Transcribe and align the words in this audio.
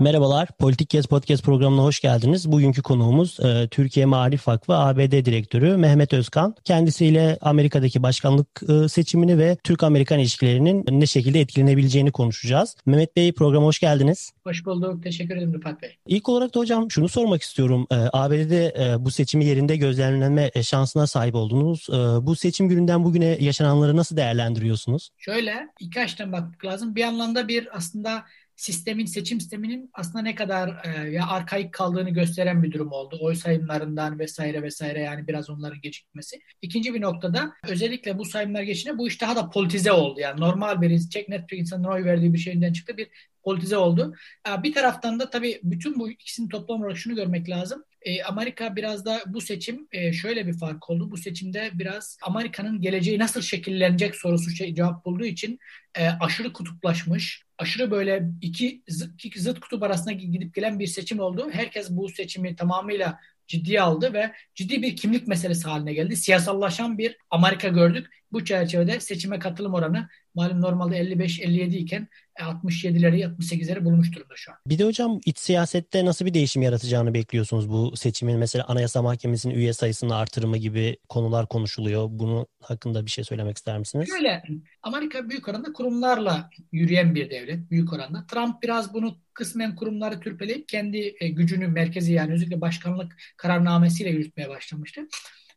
Merhabalar, 0.00 0.48
Politik 0.58 0.90
Kez 0.90 1.06
Podcast 1.06 1.44
programına 1.44 1.82
hoş 1.82 2.00
geldiniz. 2.00 2.52
Bugünkü 2.52 2.82
konuğumuz 2.82 3.40
e, 3.40 3.68
Türkiye 3.68 4.06
Marif 4.06 4.48
Vakfı 4.48 4.74
ABD 4.74 5.24
Direktörü 5.24 5.76
Mehmet 5.76 6.12
Özkan. 6.12 6.54
Kendisiyle 6.64 7.38
Amerika'daki 7.40 8.02
başkanlık 8.02 8.48
e, 8.68 8.88
seçimini 8.88 9.38
ve 9.38 9.56
Türk-Amerikan 9.64 10.18
ilişkilerinin 10.18 10.84
ne 10.90 11.06
şekilde 11.06 11.40
etkilenebileceğini 11.40 12.12
konuşacağız. 12.12 12.76
Mehmet 12.86 13.16
Bey 13.16 13.32
programa 13.32 13.66
hoş 13.66 13.78
geldiniz. 13.78 14.32
Hoş 14.44 14.66
bulduk. 14.66 15.02
Teşekkür 15.02 15.36
ederim 15.36 15.54
Rıfat 15.54 15.82
Bey. 15.82 15.96
İlk 16.06 16.28
olarak 16.28 16.54
da 16.54 16.60
hocam 16.60 16.90
şunu 16.90 17.08
sormak 17.08 17.42
istiyorum. 17.42 17.86
E, 17.90 17.94
ABD'de 18.12 18.74
e, 18.78 19.04
bu 19.04 19.10
seçimi 19.10 19.44
yerinde 19.44 19.76
gözlemleme 19.76 20.50
e, 20.54 20.62
şansına 20.62 21.06
sahip 21.06 21.34
oldunuz. 21.34 21.86
E, 21.90 22.26
bu 22.26 22.36
seçim 22.36 22.68
gününden 22.68 23.04
bugüne 23.04 23.36
yaşananları 23.40 23.96
nasıl 23.96 24.16
değerlendiriyorsunuz? 24.16 25.10
Şöyle 25.18 25.68
iki 25.80 26.00
açıdan 26.00 26.32
bakmak 26.32 26.64
lazım. 26.64 26.94
Bir 26.94 27.04
anlamda 27.04 27.48
bir 27.48 27.76
aslında 27.76 28.24
sistemin, 28.56 29.06
seçim 29.06 29.40
sisteminin 29.40 29.90
aslında 29.94 30.22
ne 30.22 30.34
kadar 30.34 30.84
e, 30.84 31.10
ya 31.10 31.28
arkaik 31.28 31.72
kaldığını 31.72 32.10
gösteren 32.10 32.62
bir 32.62 32.72
durum 32.72 32.92
oldu. 32.92 33.18
Oy 33.20 33.34
sayımlarından 33.34 34.18
vesaire 34.18 34.62
vesaire 34.62 35.00
yani 35.00 35.28
biraz 35.28 35.50
onların 35.50 35.80
gecikmesi. 35.80 36.40
İkinci 36.62 36.94
bir 36.94 37.00
noktada 37.00 37.52
özellikle 37.68 38.18
bu 38.18 38.24
sayımlar 38.24 38.62
geçince 38.62 38.98
bu 38.98 39.08
iş 39.08 39.20
daha 39.20 39.36
da 39.36 39.50
politize 39.50 39.92
oldu. 39.92 40.20
Yani 40.20 40.40
normal 40.40 40.80
bir 40.82 41.08
çek 41.08 41.28
net 41.28 41.50
bir 41.50 41.58
insanın 41.58 41.84
oy 41.84 42.04
verdiği 42.04 42.32
bir 42.32 42.38
şeyinden 42.38 42.72
çıktı 42.72 42.96
bir 42.96 43.08
politize 43.42 43.76
oldu. 43.76 44.14
Bir 44.62 44.74
taraftan 44.74 45.20
da 45.20 45.30
tabii 45.30 45.60
bütün 45.62 45.98
bu 45.98 46.10
ikisini 46.10 46.48
toplam 46.48 46.80
olarak 46.80 46.96
şunu 46.96 47.14
görmek 47.14 47.48
lazım. 47.48 47.84
E, 48.02 48.22
Amerika 48.22 48.76
biraz 48.76 49.04
da 49.04 49.22
bu 49.26 49.40
seçim 49.40 49.88
e, 49.92 50.12
şöyle 50.12 50.46
bir 50.46 50.58
fark 50.58 50.90
oldu. 50.90 51.10
Bu 51.10 51.16
seçimde 51.16 51.70
biraz 51.74 52.18
Amerika'nın 52.22 52.80
geleceği 52.80 53.18
nasıl 53.18 53.40
şekillenecek 53.40 54.16
sorusu 54.16 54.50
şey, 54.50 54.74
cevap 54.74 55.04
bulduğu 55.04 55.24
için 55.24 55.58
e, 55.94 56.08
aşırı 56.08 56.52
kutuplaşmış, 56.52 57.43
aşırı 57.58 57.90
böyle 57.90 58.28
iki 58.40 58.82
zıt, 58.88 59.24
iki 59.24 59.40
zıt 59.40 59.60
kutup 59.60 59.82
arasında 59.82 60.12
gidip 60.12 60.54
gelen 60.54 60.78
bir 60.78 60.86
seçim 60.86 61.20
oldu. 61.20 61.48
Herkes 61.52 61.90
bu 61.90 62.08
seçimi 62.08 62.56
tamamıyla 62.56 63.20
ciddiye 63.46 63.80
aldı 63.80 64.12
ve 64.12 64.32
ciddi 64.54 64.82
bir 64.82 64.96
kimlik 64.96 65.28
meselesi 65.28 65.68
haline 65.68 65.92
geldi. 65.92 66.16
Siyasallaşan 66.16 66.98
bir 66.98 67.16
Amerika 67.30 67.68
gördük. 67.68 68.06
Bu 68.32 68.44
çerçevede 68.44 69.00
seçime 69.00 69.38
katılım 69.38 69.74
oranı 69.74 70.08
malum 70.34 70.60
normalde 70.60 70.98
55-57 70.98 71.76
iken 71.76 72.08
67'leri 72.42 73.20
e, 73.20 73.24
68'leri 73.24 73.84
bulmuş 73.84 74.12
durumda 74.12 74.34
şu 74.36 74.52
an. 74.52 74.58
Bir 74.66 74.78
de 74.78 74.84
hocam 74.84 75.20
iç 75.26 75.38
siyasette 75.38 76.04
nasıl 76.04 76.26
bir 76.26 76.34
değişim 76.34 76.62
yaratacağını 76.62 77.14
bekliyorsunuz 77.14 77.70
bu 77.70 77.96
seçimin? 77.96 78.38
Mesela 78.38 78.64
Anayasa 78.68 79.02
Mahkemesi'nin 79.02 79.54
üye 79.54 79.72
sayısının 79.72 80.10
artırımı 80.10 80.56
gibi 80.56 80.96
konular 81.08 81.48
konuşuluyor. 81.48 82.06
Bunu 82.10 82.46
hakkında 82.60 83.06
bir 83.06 83.10
şey 83.10 83.24
söylemek 83.24 83.56
ister 83.56 83.78
misiniz? 83.78 84.08
Şöyle, 84.08 84.42
Amerika 84.82 85.28
büyük 85.28 85.48
oranda 85.48 85.72
kurumlarla 85.72 86.50
yürüyen 86.72 87.14
bir 87.14 87.30
devlet, 87.30 87.70
büyük 87.70 87.92
oranda. 87.92 88.26
Trump 88.26 88.62
biraz 88.62 88.94
bunu 88.94 89.18
kısmen 89.34 89.76
kurumları 89.76 90.20
türpeleyip 90.20 90.68
kendi 90.68 91.14
e, 91.20 91.28
gücünü 91.28 91.68
merkezi 91.68 92.12
yani 92.12 92.32
özellikle 92.32 92.60
başkanlık 92.60 93.16
kararnamesiyle 93.36 94.10
yürütmeye 94.10 94.48
başlamıştı. 94.48 95.00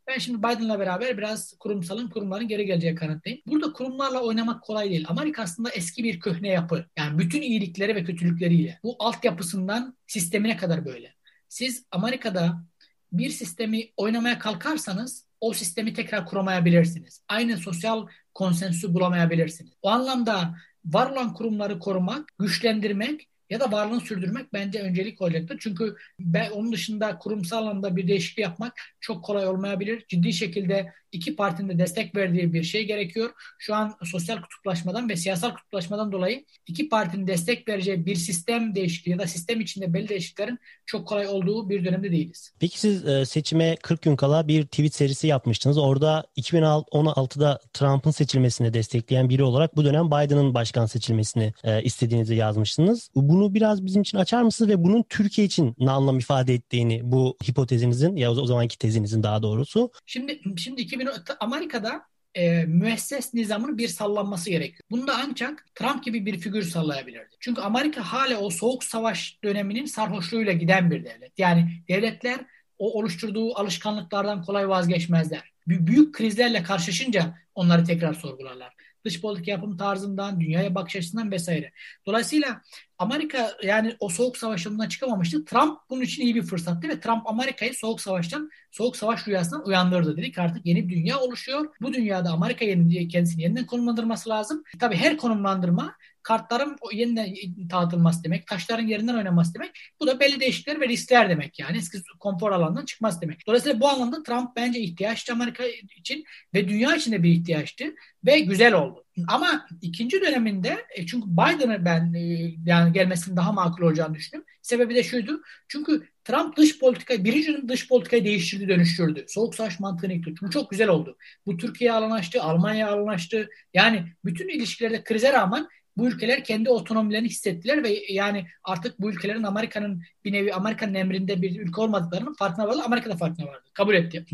Ben 0.07 0.17
şimdi 0.17 0.39
Biden'la 0.39 0.79
beraber 0.79 1.17
biraz 1.17 1.53
kurumsalın 1.59 2.09
kurumların 2.09 2.47
geri 2.47 2.65
geleceği 2.65 2.95
kanıttayım. 2.95 3.39
Burada 3.47 3.73
kurumlarla 3.73 4.21
oynamak 4.21 4.63
kolay 4.63 4.89
değil. 4.89 5.05
Amerika 5.07 5.43
aslında 5.43 5.69
eski 5.69 6.03
bir 6.03 6.19
köhne 6.19 6.47
yapı. 6.47 6.85
Yani 6.97 7.19
bütün 7.19 7.41
iyilikleri 7.41 7.95
ve 7.95 8.03
kötülükleriyle. 8.03 8.79
Bu 8.83 8.95
altyapısından 8.99 9.97
sistemine 10.07 10.57
kadar 10.57 10.85
böyle. 10.85 11.13
Siz 11.49 11.85
Amerika'da 11.91 12.63
bir 13.11 13.29
sistemi 13.29 13.83
oynamaya 13.97 14.39
kalkarsanız 14.39 15.27
o 15.41 15.53
sistemi 15.53 15.93
tekrar 15.93 16.25
kuramayabilirsiniz. 16.25 17.21
Aynı 17.27 17.57
sosyal 17.57 18.07
konsensüsü 18.33 18.93
bulamayabilirsiniz. 18.93 19.73
O 19.81 19.89
anlamda 19.89 20.55
var 20.85 21.11
olan 21.11 21.33
kurumları 21.33 21.79
korumak, 21.79 22.29
güçlendirmek 22.39 23.27
ya 23.49 23.59
da 23.59 23.71
varlığını 23.71 24.01
sürdürmek 24.01 24.53
bence 24.53 24.79
öncelik 24.79 25.21
olacaktır. 25.21 25.57
Çünkü 25.59 25.95
ben 26.19 26.51
onun 26.51 26.71
dışında 26.71 27.17
kurumsal 27.17 27.63
alanda 27.63 27.95
bir 27.95 28.07
değişiklik 28.07 28.43
yapmak 28.43 28.73
çok 28.99 29.23
kolay 29.23 29.47
olmayabilir. 29.47 30.05
Ciddi 30.07 30.33
şekilde 30.33 30.93
iki 31.11 31.35
partinin 31.35 31.69
de 31.69 31.79
destek 31.79 32.15
verdiği 32.15 32.53
bir 32.53 32.63
şey 32.63 32.87
gerekiyor. 32.87 33.29
Şu 33.59 33.75
an 33.75 33.95
sosyal 34.03 34.41
kutuplaşmadan 34.41 35.09
ve 35.09 35.15
siyasal 35.15 35.51
kutuplaşmadan 35.51 36.11
dolayı 36.11 36.45
iki 36.67 36.89
partinin 36.89 37.27
destek 37.27 37.67
vereceği 37.67 38.05
bir 38.05 38.15
sistem 38.15 38.75
değişikliği 38.75 39.11
ya 39.11 39.19
da 39.19 39.27
sistem 39.27 39.61
içinde 39.61 39.93
belli 39.93 40.09
değişikliklerin 40.09 40.59
çok 40.85 41.07
kolay 41.07 41.27
olduğu 41.27 41.69
bir 41.69 41.85
dönemde 41.85 42.11
değiliz. 42.11 42.53
Peki 42.59 42.79
siz 42.79 43.07
e, 43.07 43.25
seçime 43.25 43.75
40 43.75 44.01
gün 44.01 44.15
kala 44.15 44.47
bir 44.47 44.65
tweet 44.65 44.95
serisi 44.95 45.27
yapmıştınız. 45.27 45.77
Orada 45.77 46.25
2016'da 46.37 47.59
Trump'ın 47.73 48.11
seçilmesini 48.11 48.73
destekleyen 48.73 49.29
biri 49.29 49.43
olarak 49.43 49.75
bu 49.75 49.85
dönem 49.85 50.07
Biden'ın 50.07 50.53
başkan 50.53 50.85
seçilmesini 50.85 51.53
e, 51.63 51.83
istediğinizi 51.83 52.35
yazmıştınız. 52.35 53.09
Bunu 53.37 53.53
biraz 53.53 53.85
bizim 53.85 54.01
için 54.01 54.17
açar 54.17 54.41
mısınız 54.41 54.71
ve 54.71 54.83
bunun 54.83 55.03
Türkiye 55.03 55.47
için 55.47 55.75
ne 55.79 55.91
anlam 55.91 56.19
ifade 56.19 56.53
ettiğini 56.53 57.01
bu 57.03 57.37
hipotezinizin 57.49 58.15
ya 58.15 58.31
o 58.31 58.45
zamanki 58.45 58.77
tezinizin 58.77 59.23
daha 59.23 59.43
doğrusu? 59.43 59.91
Şimdi 60.05 60.41
şimdi 60.57 60.81
2000 60.81 61.09
Amerika'da 61.39 62.01
e, 62.35 62.65
müesses 62.65 63.33
nizamının 63.33 63.77
bir 63.77 63.87
sallanması 63.87 64.49
gerekiyor. 64.49 64.81
Bunda 64.91 65.13
ancak 65.25 65.65
Trump 65.75 66.03
gibi 66.03 66.25
bir 66.25 66.39
figür 66.39 66.63
sallayabilirdi. 66.63 67.35
Çünkü 67.39 67.61
Amerika 67.61 68.01
hala 68.01 68.37
o 68.37 68.49
soğuk 68.49 68.83
savaş 68.83 69.37
döneminin 69.43 69.85
sarhoşluğuyla 69.85 70.53
giden 70.53 70.91
bir 70.91 71.05
devlet. 71.05 71.39
Yani 71.39 71.69
devletler 71.89 72.39
o 72.79 72.99
oluşturduğu 72.99 73.57
alışkanlıklardan 73.59 74.43
kolay 74.43 74.69
vazgeçmezler. 74.69 75.51
Büyük 75.67 76.15
krizlerle 76.15 76.63
karşılaşınca 76.63 77.37
onları 77.55 77.83
tekrar 77.83 78.13
sorgularlar 78.13 78.76
dış 79.07 79.21
politika 79.21 79.51
yapım 79.51 79.77
tarzından, 79.77 80.39
dünyaya 80.39 80.75
bakış 80.75 80.95
açısından 80.95 81.31
vesaire. 81.31 81.71
Dolayısıyla 82.05 82.61
Amerika 82.97 83.51
yani 83.63 83.95
o 83.99 84.09
soğuk 84.09 84.37
savaşından 84.37 84.87
çıkamamıştı. 84.87 85.45
Trump 85.45 85.79
bunun 85.89 86.01
için 86.01 86.23
iyi 86.23 86.35
bir 86.35 86.43
fırsattı 86.43 86.87
ve 86.87 86.99
Trump 86.99 87.27
Amerika'yı 87.27 87.73
soğuk 87.73 88.01
savaştan, 88.01 88.49
soğuk 88.71 88.97
savaş 88.97 89.27
rüyasından 89.27 89.67
uyandırdı. 89.67 90.17
Dedi 90.17 90.31
ki 90.31 90.41
artık 90.41 90.65
yeni 90.65 90.89
bir 90.89 90.95
dünya 90.95 91.19
oluşuyor. 91.19 91.75
Bu 91.81 91.93
dünyada 91.93 92.29
Amerika 92.29 92.65
kendisini 93.07 93.43
yeniden 93.43 93.65
konumlandırması 93.65 94.29
lazım. 94.29 94.63
Tabii 94.79 94.95
her 94.95 95.17
konumlandırma 95.17 95.95
kartların 96.27 96.77
yeniden 96.93 97.35
dağıtılması 97.69 98.23
demek, 98.23 98.47
taşların 98.47 98.87
yerinden 98.87 99.15
oynaması 99.15 99.53
demek. 99.53 99.71
Bu 99.99 100.07
da 100.07 100.19
belli 100.19 100.39
değişiklikler 100.39 100.81
ve 100.81 100.87
riskler 100.87 101.29
demek 101.29 101.59
yani. 101.59 101.77
Eski 101.77 101.97
konfor 102.19 102.51
alanından 102.51 102.85
çıkması 102.85 103.21
demek. 103.21 103.47
Dolayısıyla 103.47 103.79
bu 103.79 103.87
anlamda 103.87 104.23
Trump 104.23 104.55
bence 104.55 104.79
ihtiyaçtı 104.79 105.33
Amerika 105.33 105.63
için 105.97 106.23
ve 106.53 106.69
dünya 106.69 106.95
için 106.95 107.11
de 107.11 107.23
bir 107.23 107.29
ihtiyaçtı 107.29 107.85
ve 108.25 108.39
güzel 108.39 108.73
oldu. 108.73 109.05
Ama 109.27 109.67
ikinci 109.81 110.21
döneminde 110.21 110.77
e, 110.95 111.05
çünkü 111.05 111.27
Biden'ı 111.27 111.85
ben 111.85 112.13
e, 112.13 112.53
yani 112.65 112.93
gelmesinin 112.93 113.37
daha 113.37 113.51
makul 113.51 113.83
olacağını 113.83 114.15
düşündüm. 114.15 114.45
Sebebi 114.61 114.95
de 114.95 115.03
şuydu. 115.03 115.41
Çünkü 115.67 116.07
Trump 116.23 116.57
dış 116.57 116.79
politika, 116.79 117.23
birinci 117.23 117.67
dış 117.67 117.87
politikayı 117.87 118.25
değiştirdi, 118.25 118.67
dönüştürdü. 118.67 119.25
Soğuk 119.27 119.55
savaş 119.55 119.79
mantığını 119.79 120.13
yıktı. 120.13 120.31
Bu 120.41 120.49
çok 120.49 120.71
güzel 120.71 120.87
oldu. 120.87 121.17
Bu 121.45 121.57
Türkiye 121.57 121.91
alanlaştı, 121.91 122.41
Almanya 122.41 122.89
alanlaştı. 122.89 123.49
Yani 123.73 124.05
bütün 124.25 124.49
ilişkilerde 124.49 125.03
krize 125.03 125.33
rağmen 125.33 125.67
bu 125.97 126.07
ülkeler 126.07 126.43
kendi 126.43 126.69
otonomilerini 126.69 127.27
hissettiler 127.27 127.83
ve 127.83 128.03
yani 128.09 128.45
artık 128.63 129.01
bu 129.01 129.09
ülkelerin 129.09 129.43
Amerika'nın 129.43 130.03
bir 130.25 130.33
nevi 130.33 130.53
Amerika'nın 130.53 130.93
emrinde 130.93 131.41
bir 131.41 131.59
ülke 131.59 131.81
olmadıklarının 131.81 132.33
farkına 132.33 132.67
vardı. 132.67 132.81
Amerika 132.85 133.09
da 133.09 133.17
farkına 133.17 133.47
vardı. 133.47 133.69
Kabul 133.73 133.93
etti. 133.95 134.25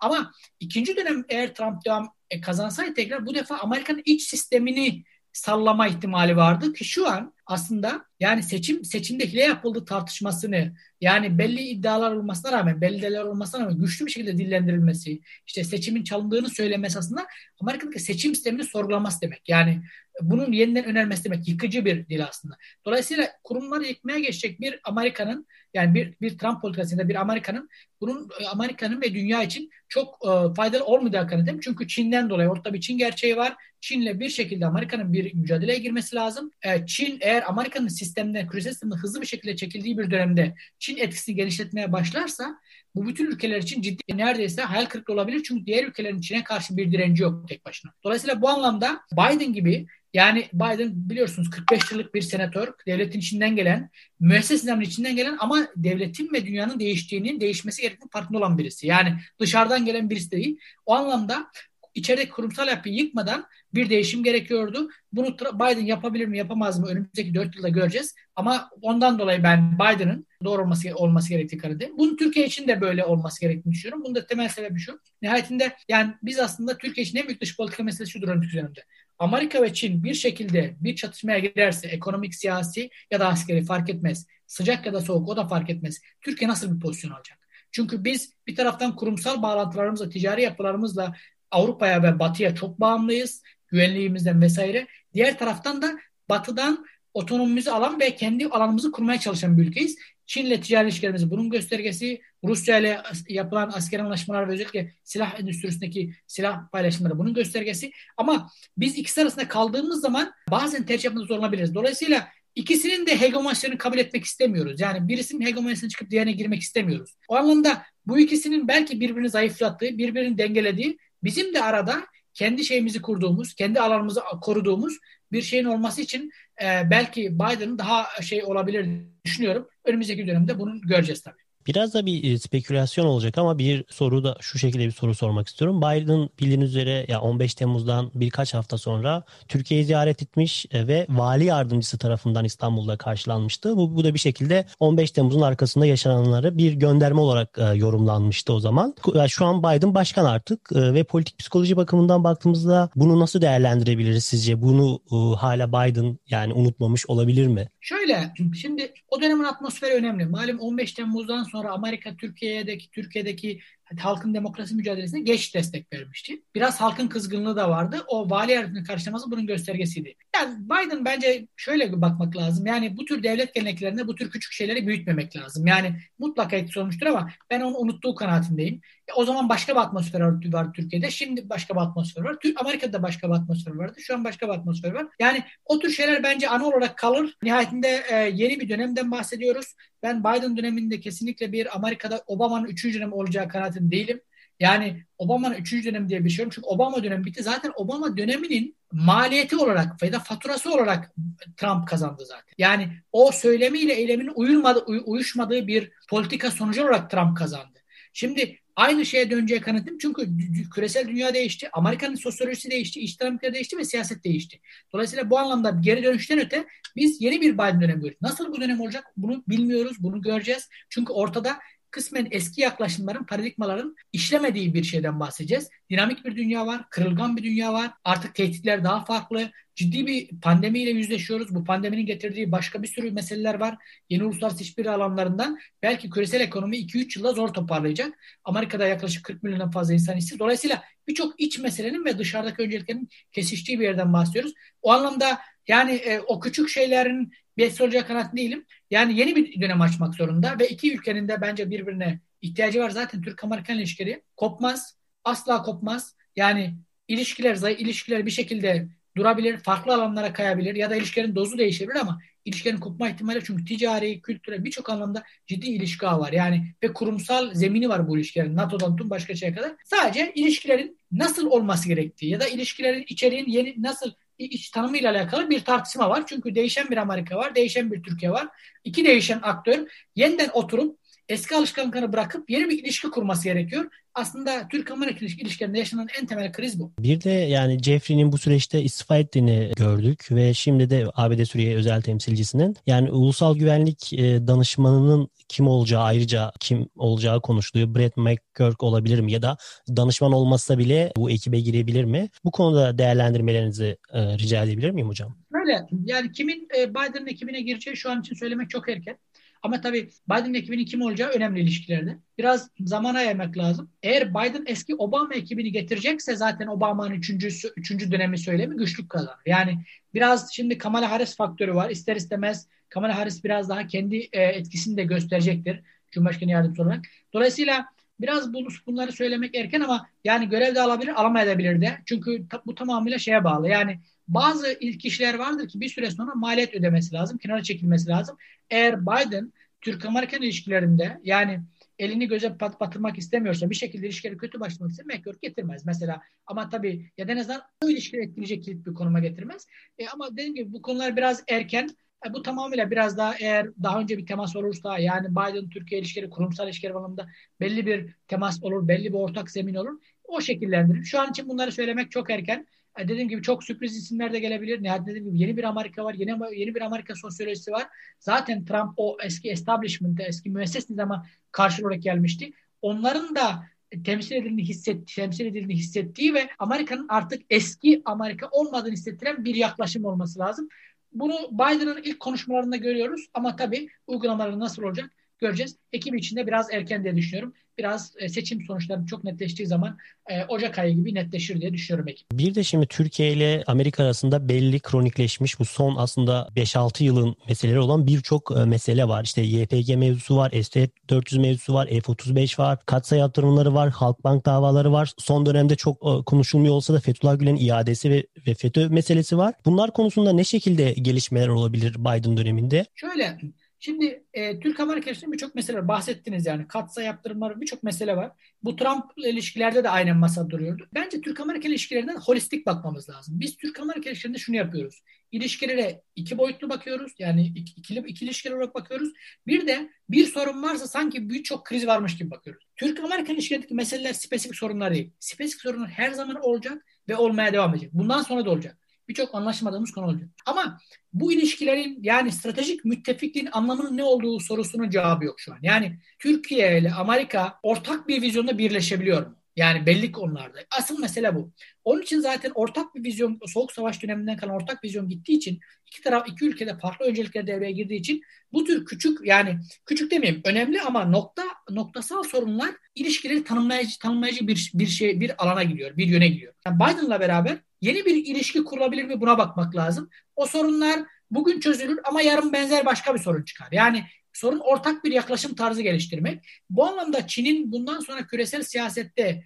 Ama 0.00 0.32
ikinci 0.60 0.96
dönem 0.96 1.24
eğer 1.28 1.54
Trump 1.54 1.84
devam 1.84 2.14
e, 2.30 2.40
kazansaydı 2.40 2.94
tekrar 2.94 3.26
bu 3.26 3.34
defa 3.34 3.58
Amerika'nın 3.58 4.02
iç 4.04 4.22
sistemini 4.22 5.04
sallama 5.32 5.86
ihtimali 5.86 6.36
vardı 6.36 6.72
ki 6.72 6.84
şu 6.84 7.08
an 7.08 7.34
aslında 7.46 8.04
yani 8.20 8.42
seçim 8.42 8.84
seçimde 8.84 9.26
hile 9.26 9.42
yapıldı 9.42 9.84
tartışmasını 9.84 10.72
yani 11.00 11.38
belli 11.38 11.60
iddialar 11.60 12.12
olmasına 12.12 12.52
rağmen 12.52 12.80
belli 12.80 13.02
deliller 13.02 13.24
olmasına 13.24 13.60
rağmen 13.60 13.78
güçlü 13.78 14.06
bir 14.06 14.10
şekilde 14.10 14.38
dillendirilmesi 14.38 15.20
işte 15.46 15.64
seçimin 15.64 16.04
çalındığını 16.04 16.48
söylemesi 16.48 16.98
aslında 16.98 17.26
Amerika'daki 17.60 18.00
seçim 18.00 18.34
sistemini 18.34 18.64
sorgulaması 18.64 19.20
demek. 19.20 19.48
Yani 19.48 19.82
bunun 20.20 20.52
yeniden 20.52 20.84
önermesi 20.84 21.24
demek 21.24 21.48
yıkıcı 21.48 21.84
bir 21.84 22.08
dil 22.08 22.24
aslında. 22.24 22.56
Dolayısıyla 22.84 23.28
kurumları 23.44 23.84
yıkmaya 23.84 24.18
geçecek 24.18 24.60
bir 24.60 24.80
Amerika'nın 24.84 25.46
yani 25.74 25.94
bir, 25.94 26.14
bir 26.20 26.38
Trump 26.38 26.62
politikasında 26.62 27.08
bir 27.08 27.14
Amerika'nın 27.14 27.68
bunun 28.00 28.30
e, 28.40 28.46
Amerika'nın 28.46 29.00
ve 29.00 29.14
dünya 29.14 29.42
için 29.42 29.70
çok 29.88 30.18
e, 30.24 30.54
faydalı 30.54 30.84
olmayacağı 30.84 31.28
kanıtım. 31.28 31.60
Çünkü 31.60 31.88
Çin'den 31.88 32.30
dolayı 32.30 32.48
ortada 32.48 32.74
bir 32.74 32.80
Çin 32.80 32.98
gerçeği 32.98 33.36
var. 33.36 33.54
Çin'le 33.80 34.20
bir 34.20 34.28
şekilde 34.28 34.66
Amerika'nın 34.66 35.12
bir 35.12 35.34
mücadeleye 35.34 35.78
girmesi 35.78 36.16
lazım. 36.16 36.50
E, 36.62 36.86
Çin 36.86 37.18
eğer 37.32 37.44
Amerika'nın 37.46 37.88
sistemde, 37.88 38.46
küresel 38.46 38.70
sistemde 38.70 38.94
hızlı 38.94 39.20
bir 39.20 39.26
şekilde 39.26 39.56
çekildiği 39.56 39.98
bir 39.98 40.10
dönemde 40.10 40.54
Çin 40.78 40.96
etkisini 40.96 41.34
genişletmeye 41.34 41.92
başlarsa 41.92 42.58
bu 42.94 43.06
bütün 43.06 43.26
ülkeler 43.26 43.58
için 43.58 43.82
ciddi 43.82 44.16
neredeyse 44.16 44.62
hayal 44.62 44.86
kırıklığı 44.86 45.14
olabilir. 45.14 45.42
Çünkü 45.42 45.66
diğer 45.66 45.84
ülkelerin 45.84 46.18
içine 46.18 46.44
karşı 46.44 46.76
bir 46.76 46.92
direnci 46.92 47.22
yok 47.22 47.48
tek 47.48 47.66
başına. 47.66 47.92
Dolayısıyla 48.04 48.42
bu 48.42 48.48
anlamda 48.48 49.00
Biden 49.12 49.52
gibi 49.52 49.86
yani 50.14 50.48
Biden 50.52 50.90
biliyorsunuz 50.94 51.50
45 51.50 51.92
yıllık 51.92 52.14
bir 52.14 52.22
senatör, 52.22 52.68
devletin 52.86 53.18
içinden 53.18 53.56
gelen, 53.56 53.90
müesses 54.20 54.62
nizamın 54.62 54.82
içinden 54.82 55.16
gelen 55.16 55.36
ama 55.40 55.68
devletin 55.76 56.32
ve 56.32 56.46
dünyanın 56.46 56.80
değiştiğinin, 56.80 57.40
değişmesi 57.40 57.82
gerektiğinin 57.82 58.10
farkında 58.10 58.38
olan 58.38 58.58
birisi. 58.58 58.86
Yani 58.86 59.16
dışarıdan 59.40 59.84
gelen 59.84 60.10
birisi 60.10 60.30
değil. 60.30 60.58
O 60.86 60.94
anlamda 60.94 61.46
içerideki 61.94 62.30
kurumsal 62.30 62.68
yapıyı 62.68 62.94
yıkmadan 62.94 63.46
bir 63.74 63.90
değişim 63.90 64.24
gerekiyordu. 64.24 64.88
Bunu 65.12 65.36
Biden 65.36 65.84
yapabilir 65.84 66.26
mi 66.26 66.38
yapamaz 66.38 66.78
mı 66.78 66.86
önümüzdeki 66.86 67.34
dört 67.34 67.56
yılda 67.56 67.68
göreceğiz. 67.68 68.14
Ama 68.36 68.70
ondan 68.82 69.18
dolayı 69.18 69.42
ben 69.42 69.74
Biden'ın 69.74 70.26
doğru 70.44 70.62
olması, 70.62 70.94
olması 70.94 71.28
gerektiği 71.28 71.58
kanadındayım. 71.58 71.98
Bunun 71.98 72.16
Türkiye 72.16 72.46
için 72.46 72.68
de 72.68 72.80
böyle 72.80 73.04
olması 73.04 73.40
gerektiğini 73.40 73.72
düşünüyorum. 73.72 74.04
Bunun 74.04 74.14
da 74.14 74.26
temel 74.26 74.48
sebebi 74.48 74.78
şu. 74.78 75.00
Nihayetinde 75.22 75.76
yani 75.88 76.14
biz 76.22 76.38
aslında 76.38 76.78
Türkiye 76.78 77.04
için 77.04 77.18
en 77.18 77.26
büyük 77.26 77.40
dış 77.40 77.56
politika 77.56 77.82
meselesi 77.82 78.12
şudur 78.12 78.28
ön 78.28 78.42
üzerinde. 78.42 78.84
Amerika 79.18 79.62
ve 79.62 79.74
Çin 79.74 80.04
bir 80.04 80.14
şekilde 80.14 80.76
bir 80.80 80.96
çatışmaya 80.96 81.38
girerse 81.38 81.88
ekonomik, 81.88 82.34
siyasi 82.34 82.90
ya 83.10 83.20
da 83.20 83.28
askeri 83.28 83.64
fark 83.64 83.90
etmez. 83.90 84.26
Sıcak 84.46 84.86
ya 84.86 84.92
da 84.92 85.00
soğuk 85.00 85.28
o 85.28 85.36
da 85.36 85.48
fark 85.48 85.70
etmez. 85.70 86.00
Türkiye 86.20 86.50
nasıl 86.50 86.74
bir 86.74 86.80
pozisyon 86.80 87.10
alacak? 87.10 87.38
Çünkü 87.72 88.04
biz 88.04 88.32
bir 88.46 88.56
taraftan 88.56 88.96
kurumsal 88.96 89.42
bağlantılarımızla, 89.42 90.08
ticari 90.08 90.42
yapılarımızla 90.42 91.14
Avrupa'ya 91.52 92.02
ve 92.02 92.18
Batı'ya 92.18 92.54
çok 92.54 92.80
bağımlıyız. 92.80 93.42
Güvenliğimizden 93.68 94.42
vesaire. 94.42 94.86
Diğer 95.14 95.38
taraftan 95.38 95.82
da 95.82 95.98
Batı'dan 96.28 96.86
otonomimizi 97.14 97.70
alan 97.70 98.00
ve 98.00 98.16
kendi 98.16 98.46
alanımızı 98.46 98.92
kurmaya 98.92 99.20
çalışan 99.20 99.58
bir 99.58 99.66
ülkeyiz. 99.66 99.98
Çin'le 100.26 100.60
ticari 100.60 100.84
ilişkilerimiz 100.84 101.30
bunun 101.30 101.50
göstergesi. 101.50 102.20
Rusya 102.44 102.78
ile 102.78 103.02
yapılan 103.28 103.70
asker 103.74 104.00
anlaşmalar 104.00 104.48
ve 104.48 104.52
özellikle 104.52 104.92
silah 105.04 105.40
endüstrisindeki 105.40 106.14
silah 106.26 106.70
paylaşımları 106.70 107.18
bunun 107.18 107.34
göstergesi. 107.34 107.92
Ama 108.16 108.50
biz 108.76 108.98
ikisi 108.98 109.22
arasında 109.22 109.48
kaldığımız 109.48 110.00
zaman 110.00 110.32
bazen 110.50 110.86
tercih 110.86 111.04
yapmada 111.04 111.26
zorlanabiliriz. 111.26 111.74
Dolayısıyla 111.74 112.28
ikisinin 112.54 113.06
de 113.06 113.20
hegemonyasını 113.20 113.78
kabul 113.78 113.98
etmek 113.98 114.24
istemiyoruz. 114.24 114.80
Yani 114.80 115.08
birisinin 115.08 115.46
hegemonyasına 115.46 115.88
çıkıp 115.88 116.10
diğerine 116.10 116.32
girmek 116.32 116.62
istemiyoruz. 116.62 117.16
O 117.28 117.36
anlamda 117.36 117.82
bu 118.06 118.18
ikisinin 118.18 118.68
belki 118.68 119.00
birbirini 119.00 119.30
zayıflattığı, 119.30 119.98
birbirini 119.98 120.38
dengelediği 120.38 120.98
Bizim 121.24 121.54
de 121.54 121.62
arada 121.62 122.06
kendi 122.34 122.64
şeyimizi 122.64 123.02
kurduğumuz, 123.02 123.54
kendi 123.54 123.80
alanımızı 123.80 124.20
koruduğumuz 124.40 124.98
bir 125.32 125.42
şeyin 125.42 125.64
olması 125.64 126.02
için 126.02 126.30
e, 126.62 126.90
belki 126.90 127.34
Biden'ın 127.34 127.78
daha 127.78 128.22
şey 128.22 128.44
olabilir 128.44 129.00
düşünüyorum. 129.24 129.68
Önümüzdeki 129.84 130.26
dönemde 130.26 130.58
bunu 130.58 130.80
göreceğiz 130.80 131.22
tabii. 131.22 131.41
Biraz 131.66 131.94
da 131.94 132.06
bir 132.06 132.32
e, 132.32 132.38
spekülasyon 132.38 133.06
olacak 133.06 133.38
ama 133.38 133.58
bir 133.58 133.84
soru 133.90 134.24
da 134.24 134.36
şu 134.40 134.58
şekilde 134.58 134.86
bir 134.86 134.90
soru 134.90 135.14
sormak 135.14 135.48
istiyorum. 135.48 135.80
Biden 135.80 136.28
bildiğiniz 136.40 136.70
üzere 136.70 137.06
ya 137.08 137.20
15 137.20 137.54
Temmuz'dan 137.54 138.10
birkaç 138.14 138.54
hafta 138.54 138.78
sonra 138.78 139.22
Türkiye'yi 139.48 139.86
ziyaret 139.86 140.22
etmiş 140.22 140.66
e, 140.70 140.86
ve 140.86 141.06
vali 141.08 141.44
yardımcısı 141.44 141.98
tarafından 141.98 142.44
İstanbul'da 142.44 142.96
karşılanmıştı. 142.96 143.76
Bu, 143.76 143.96
bu 143.96 144.04
da 144.04 144.14
bir 144.14 144.18
şekilde 144.18 144.66
15 144.80 145.10
Temmuz'un 145.10 145.40
arkasında 145.40 145.86
yaşananları 145.86 146.58
bir 146.58 146.72
gönderme 146.72 147.20
olarak 147.20 147.58
e, 147.58 147.64
yorumlanmıştı 147.76 148.52
o 148.52 148.60
zaman. 148.60 148.94
Şu 149.28 149.44
an 149.46 149.62
Biden 149.62 149.94
başkan 149.94 150.24
artık 150.24 150.72
ve 150.72 151.04
politik 151.04 151.38
psikoloji 151.38 151.76
bakımından 151.76 152.24
baktığımızda 152.24 152.90
bunu 152.96 153.20
nasıl 153.20 153.40
değerlendirebiliriz 153.40 154.24
sizce? 154.24 154.62
Bunu 154.62 155.00
hala 155.38 155.68
Biden 155.68 156.18
yani 156.30 156.52
unutmamış 156.52 157.06
olabilir 157.06 157.46
mi? 157.46 157.68
Şöyle 157.80 158.32
şimdi 158.54 158.92
o 159.08 159.20
dönemin 159.20 159.44
atmosferi 159.44 159.94
önemli. 159.94 160.26
Malum 160.26 160.58
15 160.58 160.92
Temmuz'dan 160.92 161.44
sonra 161.52 161.70
Amerika 161.72 162.16
Türkiye'deki 162.16 162.90
Türkiye'deki 162.90 163.60
halkın 163.98 164.34
demokrasi 164.34 164.74
mücadelesine 164.74 165.20
geç 165.20 165.54
destek 165.54 165.92
vermişti. 165.92 166.42
Biraz 166.54 166.80
halkın 166.80 167.08
kızgınlığı 167.08 167.56
da 167.56 167.70
vardı. 167.70 168.04
O 168.08 168.30
vali 168.30 168.52
yardımcının 168.52 168.84
karşılaması 168.84 169.30
bunun 169.30 169.46
göstergesiydi. 169.46 170.14
Yani 170.36 170.56
Biden 170.64 171.04
bence 171.04 171.46
şöyle 171.56 172.02
bakmak 172.02 172.36
lazım. 172.36 172.66
Yani 172.66 172.96
bu 172.96 173.04
tür 173.04 173.22
devlet 173.22 173.54
geleneklerinde 173.54 174.06
bu 174.06 174.14
tür 174.14 174.30
küçük 174.30 174.52
şeyleri 174.52 174.86
büyütmemek 174.86 175.36
lazım. 175.36 175.66
Yani 175.66 175.96
mutlaka 176.18 176.56
etkisi 176.56 176.80
olmuştur 176.80 177.06
ama 177.06 177.30
ben 177.50 177.60
onu 177.60 177.76
unuttuğu 177.76 178.14
kanaatindeyim. 178.14 178.80
E, 179.08 179.12
o 179.12 179.24
zaman 179.24 179.48
başka 179.48 179.72
bir 179.72 179.80
atmosfer 179.80 180.20
var 180.20 180.72
Türkiye'de. 180.72 181.10
Şimdi 181.10 181.48
başka 181.48 181.74
bir 181.74 181.80
atmosfer 181.80 182.22
var. 182.22 182.36
Amerika'da 182.56 183.02
başka 183.02 183.28
bir 183.28 183.34
atmosfer 183.34 183.74
vardı. 183.74 184.00
Şu 184.00 184.14
an 184.14 184.24
başka 184.24 184.48
bir 184.48 184.52
atmosfer 184.52 184.92
var. 184.92 185.06
Yani 185.20 185.44
o 185.64 185.78
tür 185.78 185.90
şeyler 185.90 186.22
bence 186.22 186.48
ana 186.48 186.66
olarak 186.66 186.98
kalır. 186.98 187.36
Nihayetinde 187.42 188.02
e, 188.10 188.14
yeni 188.14 188.60
bir 188.60 188.68
dönemden 188.68 189.10
bahsediyoruz. 189.10 189.74
Ben 190.02 190.20
Biden 190.20 190.56
döneminde 190.56 191.00
kesinlikle 191.00 191.52
bir 191.52 191.76
Amerika'da 191.76 192.22
Obama'nın 192.26 192.66
üçüncü 192.66 192.98
dönemi 192.98 193.14
olacağı 193.14 193.48
kanaatinde 193.82 193.90
değilim. 193.90 194.20
Yani 194.60 195.02
Obama'nın 195.18 195.54
üçüncü 195.54 195.88
dönemi 195.88 196.08
diye 196.08 196.24
bir 196.24 196.30
şey 196.30 196.44
yok. 196.44 196.52
Çünkü 196.52 196.66
Obama 196.66 197.02
dönemi 197.02 197.24
bitti. 197.24 197.42
Zaten 197.42 197.72
Obama 197.76 198.16
döneminin 198.16 198.76
maliyeti 198.92 199.56
olarak 199.56 200.02
ya 200.02 200.12
da 200.12 200.18
faturası 200.18 200.72
olarak 200.72 201.12
Trump 201.56 201.88
kazandı 201.88 202.24
zaten. 202.26 202.54
Yani 202.58 202.88
o 203.12 203.32
söylemiyle 203.32 203.92
eyleminin 203.92 204.32
uyulmadı, 204.34 204.80
uyuşmadığı 204.80 205.66
bir 205.66 205.90
politika 206.08 206.50
sonucu 206.50 206.82
olarak 206.82 207.10
Trump 207.10 207.36
kazandı. 207.36 207.78
Şimdi 208.12 208.58
aynı 208.76 209.06
şeye 209.06 209.30
döneceği 209.30 209.60
kanıtım. 209.60 209.98
Çünkü 209.98 210.28
küresel 210.74 211.08
dünya 211.08 211.34
değişti. 211.34 211.68
Amerika'nın 211.72 212.14
sosyolojisi 212.14 212.70
değişti. 212.70 213.00
iş 213.00 213.20
dinamikleri 213.20 213.54
değişti 213.54 213.78
ve 213.78 213.84
siyaset 213.84 214.24
değişti. 214.24 214.60
Dolayısıyla 214.92 215.30
bu 215.30 215.38
anlamda 215.38 215.70
geri 215.80 216.02
dönüşten 216.02 216.38
öte 216.38 216.66
biz 216.96 217.20
yeni 217.20 217.40
bir 217.40 217.54
Biden 217.54 217.80
dönemi 217.80 218.00
görüyoruz. 218.00 218.22
Nasıl 218.22 218.52
bu 218.52 218.60
dönem 218.60 218.80
olacak? 218.80 219.04
Bunu 219.16 219.44
bilmiyoruz. 219.48 219.96
Bunu 220.00 220.22
göreceğiz. 220.22 220.68
Çünkü 220.88 221.12
ortada 221.12 221.58
kısmen 221.92 222.28
eski 222.30 222.60
yaklaşımların, 222.60 223.24
paradigmaların 223.24 223.96
işlemediği 224.12 224.74
bir 224.74 224.84
şeyden 224.84 225.20
bahsedeceğiz. 225.20 225.68
Dinamik 225.90 226.24
bir 226.24 226.36
dünya 226.36 226.66
var, 226.66 226.90
kırılgan 226.90 227.36
bir 227.36 227.42
dünya 227.42 227.72
var. 227.72 227.90
Artık 228.04 228.34
tehditler 228.34 228.84
daha 228.84 229.04
farklı. 229.04 229.50
Ciddi 229.74 230.06
bir 230.06 230.40
pandemiyle 230.40 230.90
yüzleşiyoruz. 230.90 231.54
Bu 231.54 231.64
pandeminin 231.64 232.06
getirdiği 232.06 232.52
başka 232.52 232.82
bir 232.82 232.88
sürü 232.88 233.10
meseleler 233.10 233.54
var. 233.54 233.76
Yeni 234.10 234.24
uluslararası 234.24 234.62
işbirliği 234.62 234.90
alanlarından 234.90 235.58
belki 235.82 236.10
küresel 236.10 236.40
ekonomi 236.40 236.76
2-3 236.76 237.18
yılda 237.18 237.32
zor 237.32 237.48
toparlayacak. 237.48 238.18
Amerika'da 238.44 238.86
yaklaşık 238.86 239.24
40 239.24 239.42
milyondan 239.42 239.70
fazla 239.70 239.94
insan 239.94 240.16
işsiz. 240.16 240.38
Dolayısıyla 240.38 240.82
birçok 241.08 241.40
iç 241.40 241.58
meselenin 241.58 242.04
ve 242.04 242.18
dışarıdaki 242.18 242.62
önceliklerin 242.62 243.08
kesiştiği 243.32 243.80
bir 243.80 243.84
yerden 243.84 244.12
bahsediyoruz. 244.12 244.52
O 244.82 244.90
anlamda 244.90 245.38
yani 245.68 245.92
e, 245.92 246.20
o 246.20 246.40
küçük 246.40 246.68
şeylerin 246.68 247.32
bir 247.56 247.80
olacağı 247.80 248.06
kanaat 248.06 248.36
değilim. 248.36 248.66
Yani 248.90 249.18
yeni 249.18 249.36
bir 249.36 249.60
dönem 249.60 249.80
açmak 249.80 250.14
zorunda 250.14 250.58
ve 250.58 250.68
iki 250.68 250.94
ülkenin 250.94 251.28
de 251.28 251.40
bence 251.40 251.70
birbirine 251.70 252.20
ihtiyacı 252.42 252.80
var. 252.80 252.90
Zaten 252.90 253.22
Türk-Amerikan 253.22 253.78
ilişkileri 253.78 254.22
kopmaz. 254.36 254.96
Asla 255.24 255.62
kopmaz. 255.62 256.16
Yani 256.36 256.74
ilişkiler, 257.08 257.54
zayıf 257.54 257.80
ilişkiler 257.80 258.26
bir 258.26 258.30
şekilde 258.30 258.88
durabilir, 259.16 259.58
farklı 259.58 259.94
alanlara 259.94 260.32
kayabilir 260.32 260.74
ya 260.74 260.90
da 260.90 260.96
ilişkilerin 260.96 261.34
dozu 261.34 261.58
değişebilir 261.58 262.00
ama 262.00 262.20
ilişkilerin 262.44 262.78
kopma 262.78 263.08
ihtimali 263.08 263.44
çünkü 263.44 263.64
ticari, 263.64 264.20
kültürel 264.20 264.64
birçok 264.64 264.90
anlamda 264.90 265.22
ciddi 265.46 265.66
ilişki 265.66 266.06
var. 266.06 266.32
Yani 266.32 266.74
ve 266.82 266.92
kurumsal 266.92 267.54
zemini 267.54 267.88
var 267.88 268.08
bu 268.08 268.16
ilişkilerin. 268.16 268.56
NATO'dan 268.56 268.96
tüm 268.96 269.10
başka 269.10 269.34
şeye 269.34 269.54
kadar. 269.54 269.72
Sadece 269.84 270.32
ilişkilerin 270.34 270.98
nasıl 271.12 271.46
olması 271.46 271.88
gerektiği 271.88 272.30
ya 272.30 272.40
da 272.40 272.48
ilişkilerin 272.48 273.04
içeriğin 273.08 273.46
yeni 273.46 273.82
nasıl 273.82 274.12
iç 274.38 274.70
tanımıyla 274.70 275.10
alakalı 275.12 275.50
bir 275.50 275.64
tartışma 275.64 276.10
var. 276.10 276.22
Çünkü 276.26 276.54
değişen 276.54 276.90
bir 276.90 276.96
Amerika 276.96 277.36
var, 277.36 277.54
değişen 277.54 277.92
bir 277.92 278.02
Türkiye 278.02 278.30
var. 278.32 278.48
İki 278.84 279.04
değişen 279.04 279.40
aktör 279.42 279.88
yeniden 280.16 280.48
oturup 280.52 280.98
eski 281.32 281.56
alışkanlıklarını 281.56 282.12
bırakıp 282.12 282.50
yeni 282.50 282.68
bir 282.68 282.84
ilişki 282.84 283.10
kurması 283.10 283.44
gerekiyor. 283.44 283.84
Aslında 284.14 284.68
Türk-Amerika 284.68 285.26
ilişkilerinde 285.26 285.78
yaşanan 285.78 286.08
en 286.20 286.26
temel 286.26 286.52
kriz 286.52 286.80
bu. 286.80 286.92
Bir 286.98 287.22
de 287.22 287.30
yani 287.30 287.82
Jeffrey'nin 287.82 288.32
bu 288.32 288.38
süreçte 288.38 288.82
istifa 288.82 289.16
ettiğini 289.16 289.72
gördük 289.76 290.28
ve 290.30 290.54
şimdi 290.54 290.90
de 290.90 291.06
ABD 291.14 291.44
Suriye 291.44 291.76
özel 291.76 292.02
temsilcisinin 292.02 292.76
yani 292.86 293.10
ulusal 293.10 293.56
güvenlik 293.56 294.12
e, 294.12 294.46
danışmanının 294.46 295.28
kim 295.48 295.68
olacağı 295.68 296.02
ayrıca 296.02 296.52
kim 296.60 296.88
olacağı 296.96 297.40
konuşuluyor. 297.40 297.94
Brett 297.94 298.16
McGurk 298.16 298.82
olabilir 298.82 299.20
mi 299.20 299.32
ya 299.32 299.42
da 299.42 299.56
danışman 299.88 300.32
olmasa 300.32 300.78
bile 300.78 301.12
bu 301.16 301.30
ekibe 301.30 301.60
girebilir 301.60 302.04
mi? 302.04 302.28
Bu 302.44 302.50
konuda 302.50 302.98
değerlendirmelerinizi 302.98 303.96
e, 304.12 304.38
rica 304.38 304.64
edebilir 304.64 304.90
miyim 304.90 305.08
hocam? 305.08 305.36
Böyle 305.52 305.86
yani 306.04 306.32
kimin 306.32 306.68
e, 306.78 306.90
Biden'ın 306.90 307.26
ekibine 307.26 307.60
gireceği 307.60 307.96
şu 307.96 308.10
an 308.10 308.20
için 308.20 308.34
söylemek 308.34 308.70
çok 308.70 308.88
erken. 308.88 309.18
Ama 309.62 309.80
tabii 309.80 310.08
Biden 310.28 310.54
ekibinin 310.54 310.84
kim 310.84 311.02
olacağı 311.02 311.30
önemli 311.30 311.60
ilişkilerde. 311.60 312.18
Biraz 312.38 312.70
zamana 312.80 313.22
yaymak 313.22 313.56
lazım. 313.56 313.90
Eğer 314.02 314.30
Biden 314.30 314.64
eski 314.66 314.94
Obama 314.94 315.34
ekibini 315.34 315.72
getirecekse 315.72 316.36
zaten 316.36 316.66
Obama'nın 316.66 317.14
üçüncü, 317.14 317.48
üçüncü 317.76 318.12
dönemi 318.12 318.38
söylemi 318.38 318.76
güçlük 318.76 319.10
kazanır. 319.10 319.38
Yani 319.46 319.78
biraz 320.14 320.52
şimdi 320.52 320.78
Kamala 320.78 321.10
Harris 321.10 321.36
faktörü 321.36 321.74
var. 321.74 321.90
İster 321.90 322.16
istemez 322.16 322.68
Kamala 322.88 323.18
Harris 323.18 323.44
biraz 323.44 323.68
daha 323.68 323.86
kendi 323.86 324.16
e, 324.32 324.42
etkisini 324.42 324.96
de 324.96 325.04
gösterecektir. 325.04 325.80
Cumhurbaşkanı 326.10 326.50
yardımcısı 326.50 326.82
olarak. 326.82 327.04
Dolayısıyla 327.32 327.86
biraz 328.20 328.52
bunları 328.86 329.12
söylemek 329.12 329.54
erken 329.54 329.80
ama 329.80 330.08
yani 330.24 330.48
görev 330.48 330.74
de 330.74 330.80
alabilir, 330.80 331.20
alamayabilir 331.20 331.80
de. 331.80 331.98
Çünkü 332.06 332.46
bu 332.66 332.74
tamamıyla 332.74 333.18
şeye 333.18 333.44
bağlı. 333.44 333.68
Yani 333.68 334.00
bazı 334.28 334.76
ilk 334.80 335.00
kişiler 335.00 335.34
vardır 335.34 335.68
ki 335.68 335.80
bir 335.80 335.88
süre 335.88 336.10
sonra 336.10 336.34
maliyet 336.34 336.74
ödemesi 336.74 337.14
lazım, 337.14 337.38
kenara 337.38 337.62
çekilmesi 337.62 338.08
lazım. 338.08 338.36
Eğer 338.70 339.02
Biden 339.02 339.52
Türk-Amerikan 339.80 340.42
ilişkilerinde 340.42 341.20
yani 341.24 341.60
elini 341.98 342.28
göze 342.28 342.60
bat, 342.60 342.80
batırmak 342.80 343.18
istemiyorsa, 343.18 343.70
bir 343.70 343.74
şekilde 343.74 344.06
ilişkileri 344.06 344.36
kötü 344.36 344.60
başlamak 344.60 344.90
istemiyor, 344.90 345.20
getirmez 345.42 345.86
mesela. 345.86 346.20
Ama 346.46 346.68
tabii 346.68 347.10
ya 347.18 347.28
da 347.28 347.32
en 347.32 347.36
azından 347.36 347.62
o 347.84 347.88
ilişkileri 347.88 348.24
etkileyecek 348.24 348.64
kilit 348.64 348.86
bir 348.86 348.94
konuma 348.94 349.20
getirmez. 349.20 349.66
E, 349.98 350.08
ama 350.08 350.32
dediğim 350.32 350.54
gibi 350.54 350.72
bu 350.72 350.82
konular 350.82 351.16
biraz 351.16 351.44
erken. 351.48 351.88
E, 352.26 352.32
bu 352.32 352.42
tamamıyla 352.42 352.90
biraz 352.90 353.16
daha 353.16 353.34
eğer 353.40 353.68
daha 353.82 354.00
önce 354.00 354.18
bir 354.18 354.26
temas 354.26 354.56
olursa 354.56 354.98
yani 354.98 355.28
Biden-Türkiye 355.30 356.00
ilişkileri, 356.00 356.30
kurumsal 356.30 356.66
ilişkileri 356.66 356.94
anlamında 356.94 357.28
belli 357.60 357.86
bir 357.86 358.14
temas 358.28 358.62
olur, 358.62 358.88
belli 358.88 359.08
bir 359.08 359.18
ortak 359.18 359.50
zemin 359.50 359.74
olur. 359.74 360.00
O 360.24 360.40
şekillendirir. 360.40 361.04
Şu 361.04 361.20
an 361.20 361.30
için 361.30 361.48
bunları 361.48 361.72
söylemek 361.72 362.10
çok 362.10 362.30
erken. 362.30 362.66
E, 362.98 363.08
dediğim 363.08 363.28
gibi 363.28 363.42
çok 363.42 363.64
sürpriz 363.64 363.96
isimler 363.96 364.32
de 364.32 364.40
gelebilir. 364.40 364.82
Nihat 364.82 365.06
dediğim 365.06 365.24
gibi 365.24 365.40
yeni 365.40 365.56
bir 365.56 365.64
Amerika 365.64 366.04
var. 366.04 366.14
Yeni, 366.14 366.58
yeni 366.60 366.74
bir 366.74 366.80
Amerika 366.80 367.14
sosyolojisi 367.14 367.72
var. 367.72 367.86
Zaten 368.18 368.64
Trump 368.64 368.92
o 368.96 369.16
eski 369.24 369.50
establishment'e, 369.50 370.22
eski 370.22 370.50
müesses 370.50 370.90
nizama 370.90 371.26
karşı 371.52 371.82
olarak 371.82 372.02
gelmişti. 372.02 372.52
Onların 372.82 373.34
da 373.34 373.64
temsil 374.04 374.36
edildiğini 374.36 374.62
hissetti, 374.62 375.14
temsil 375.14 375.46
edildiğini 375.46 375.74
hissettiği 375.74 376.34
ve 376.34 376.48
Amerika'nın 376.58 377.06
artık 377.08 377.42
eski 377.50 378.02
Amerika 378.04 378.48
olmadığını 378.50 378.92
hissettiren 378.92 379.44
bir 379.44 379.54
yaklaşım 379.54 380.04
olması 380.04 380.38
lazım. 380.38 380.68
Bunu 381.12 381.34
Biden'ın 381.52 382.02
ilk 382.02 382.20
konuşmalarında 382.20 382.76
görüyoruz 382.76 383.26
ama 383.34 383.56
tabii 383.56 383.88
uygulamaları 384.06 384.60
nasıl 384.60 384.82
olacak 384.82 385.10
göreceğiz. 385.42 385.76
Ekim 385.92 386.14
içinde 386.14 386.46
biraz 386.46 386.72
erken 386.72 387.04
diye 387.04 387.16
düşünüyorum 387.16 387.54
biraz 387.78 388.14
e, 388.18 388.28
seçim 388.28 388.62
sonuçları 388.62 389.06
çok 389.06 389.24
netleştiği 389.24 389.66
zaman 389.66 389.98
e, 390.30 390.44
Ocak 390.44 390.78
ayı 390.78 390.94
gibi 390.94 391.14
netleşir 391.14 391.60
diye 391.60 391.72
düşünüyorum 391.72 392.08
Ekim. 392.08 392.26
Bir 392.32 392.54
de 392.54 392.64
şimdi 392.64 392.86
Türkiye 392.86 393.32
ile 393.32 393.64
Amerika 393.66 394.04
arasında 394.04 394.48
belli 394.48 394.80
kronikleşmiş 394.80 395.60
bu 395.60 395.64
son 395.64 395.96
aslında 395.96 396.48
5-6 396.56 397.04
yılın 397.04 397.36
meseleleri 397.48 397.80
olan 397.80 398.06
birçok 398.06 398.52
e, 398.56 398.64
mesele 398.64 399.08
var. 399.08 399.24
İşte 399.24 399.42
YPG 399.42 399.96
mevzusu 399.96 400.36
var, 400.36 400.50
S-400 400.50 401.40
mevzusu 401.40 401.74
var, 401.74 401.86
F-35 401.86 402.58
var, 402.58 402.78
katsayı 402.86 403.20
yatırımları 403.20 403.74
var, 403.74 403.90
Halkbank 403.90 404.46
davaları 404.46 404.92
var. 404.92 405.12
Son 405.18 405.46
dönemde 405.46 405.76
çok 405.76 406.26
konuşulmuyor 406.26 406.74
olsa 406.74 406.94
da 406.94 407.00
Fethullah 407.00 407.38
Gülen'in 407.38 407.66
iadesi 407.66 408.10
ve, 408.10 408.26
ve 408.46 408.54
FETÖ 408.54 408.88
meselesi 408.88 409.38
var. 409.38 409.54
Bunlar 409.64 409.92
konusunda 409.92 410.32
ne 410.32 410.44
şekilde 410.44 410.92
gelişmeler 410.92 411.48
olabilir 411.48 411.94
Biden 411.94 412.36
döneminde? 412.36 412.86
Şöyle 412.94 413.38
Şimdi 413.84 414.24
e, 414.34 414.60
Türk-Amerika 414.60 415.10
ilişkilerinde 415.10 415.34
birçok 415.34 415.54
mesele 415.54 415.76
var. 415.76 415.88
Bahsettiniz 415.88 416.46
yani. 416.46 416.68
Katsa 416.68 417.02
yaptırımları 417.02 417.60
birçok 417.60 417.82
mesele 417.82 418.16
var. 418.16 418.32
Bu 418.62 418.76
Trump 418.76 419.04
ilişkilerde 419.16 419.84
de 419.84 419.88
aynen 419.88 420.16
masa 420.16 420.50
duruyordu. 420.50 420.88
Bence 420.94 421.20
Türk-Amerika 421.20 421.68
ilişkilerinden 421.68 422.16
holistik 422.16 422.66
bakmamız 422.66 423.08
lazım. 423.08 423.40
Biz 423.40 423.56
Türk-Amerika 423.56 424.10
ilişkilerinde 424.10 424.38
şunu 424.38 424.56
yapıyoruz. 424.56 425.02
İlişkilere 425.32 426.02
iki 426.16 426.38
boyutlu 426.38 426.68
bakıyoruz. 426.68 427.12
Yani 427.18 427.46
ikili, 427.46 427.98
ikili 427.98 428.26
ilişkiler 428.26 428.54
olarak 428.54 428.74
bakıyoruz. 428.74 429.12
Bir 429.46 429.66
de 429.66 429.90
bir 430.10 430.26
sorun 430.26 430.62
varsa 430.62 430.86
sanki 430.86 431.30
birçok 431.30 431.66
kriz 431.66 431.86
varmış 431.86 432.16
gibi 432.16 432.30
bakıyoruz. 432.30 432.64
Türk-Amerika 432.76 433.32
ilişkilerindeki 433.32 433.74
meseleler 433.74 434.12
spesifik 434.12 434.56
sorunlar 434.56 434.94
değil. 434.94 435.12
Spesifik 435.20 435.60
sorunlar 435.60 435.88
her 435.88 436.10
zaman 436.10 436.36
olacak 436.36 436.84
ve 437.08 437.16
olmaya 437.16 437.52
devam 437.52 437.70
edecek. 437.70 437.92
Bundan 437.92 438.22
sonra 438.22 438.44
da 438.44 438.50
olacak 438.50 438.81
birçok 439.12 439.34
anlaşmadığımız 439.34 439.90
konu 439.90 440.06
olacak. 440.06 440.28
Ama 440.46 440.78
bu 441.12 441.32
ilişkilerin 441.32 441.98
yani 442.02 442.32
stratejik 442.32 442.84
müttefikliğin 442.84 443.48
anlamının 443.52 443.96
ne 443.96 444.04
olduğu 444.04 444.40
sorusunun 444.40 444.90
cevabı 444.90 445.24
yok 445.24 445.40
şu 445.40 445.52
an. 445.52 445.58
Yani 445.62 445.98
Türkiye 446.18 446.78
ile 446.78 446.92
Amerika 446.92 447.58
ortak 447.62 448.08
bir 448.08 448.22
vizyonda 448.22 448.58
birleşebiliyor 448.58 449.26
mu? 449.26 449.36
Yani 449.56 449.86
belli 449.86 450.12
konularda. 450.12 450.58
Asıl 450.78 450.98
mesele 450.98 451.34
bu. 451.34 451.52
Onun 451.84 452.02
için 452.02 452.20
zaten 452.20 452.52
ortak 452.54 452.94
bir 452.94 453.04
vizyon, 453.04 453.38
Soğuk 453.46 453.72
Savaş 453.72 454.02
döneminden 454.02 454.36
kalan 454.36 454.54
ortak 454.54 454.84
vizyon 454.84 455.08
gittiği 455.08 455.36
için 455.36 455.60
iki 455.86 456.02
taraf, 456.02 456.28
iki 456.28 456.44
ülkede 456.44 456.78
farklı 456.78 457.06
öncelikler 457.06 457.46
devreye 457.46 457.72
girdiği 457.72 458.00
için 458.00 458.22
bu 458.52 458.64
tür 458.64 458.84
küçük 458.84 459.26
yani 459.26 459.58
küçük 459.86 460.10
demeyeyim 460.10 460.42
önemli 460.44 460.82
ama 460.82 461.04
nokta 461.04 461.42
noktasal 461.70 462.22
sorunlar 462.22 462.70
ilişkileri 462.94 463.44
tanımlayıcı 463.44 463.98
tanımlayıcı 463.98 464.48
bir 464.48 464.70
bir 464.74 464.86
şey 464.86 465.20
bir 465.20 465.44
alana 465.44 465.62
gidiyor, 465.62 465.96
bir 465.96 466.06
yöne 466.06 466.28
gidiyor. 466.28 466.54
Yani 466.66 466.76
Biden'la 466.76 467.20
beraber 467.20 467.58
yeni 467.82 468.04
bir 468.04 468.14
ilişki 468.14 468.64
kurulabilir 468.64 469.04
mi 469.04 469.20
buna 469.20 469.38
bakmak 469.38 469.76
lazım. 469.76 470.10
O 470.36 470.46
sorunlar 470.46 471.00
bugün 471.30 471.60
çözülür 471.60 472.00
ama 472.04 472.22
yarın 472.22 472.52
benzer 472.52 472.86
başka 472.86 473.14
bir 473.14 473.18
sorun 473.18 473.42
çıkar. 473.42 473.68
Yani 473.72 474.04
sorun 474.32 474.58
ortak 474.58 475.04
bir 475.04 475.12
yaklaşım 475.12 475.54
tarzı 475.54 475.82
geliştirmek. 475.82 476.44
Bu 476.70 476.86
anlamda 476.86 477.26
Çin'in 477.26 477.72
bundan 477.72 478.00
sonra 478.00 478.26
küresel 478.26 478.62
siyasette 478.62 479.44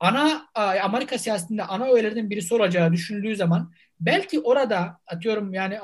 ana 0.00 0.48
Amerika 0.82 1.18
siyasetinde 1.18 1.64
ana 1.64 1.86
öğelerden 1.86 2.30
birisi 2.30 2.54
olacağı 2.54 2.92
düşünüldüğü 2.92 3.36
zaman 3.36 3.72
belki 4.00 4.40
orada 4.40 5.00
atıyorum 5.06 5.54
yani 5.54 5.78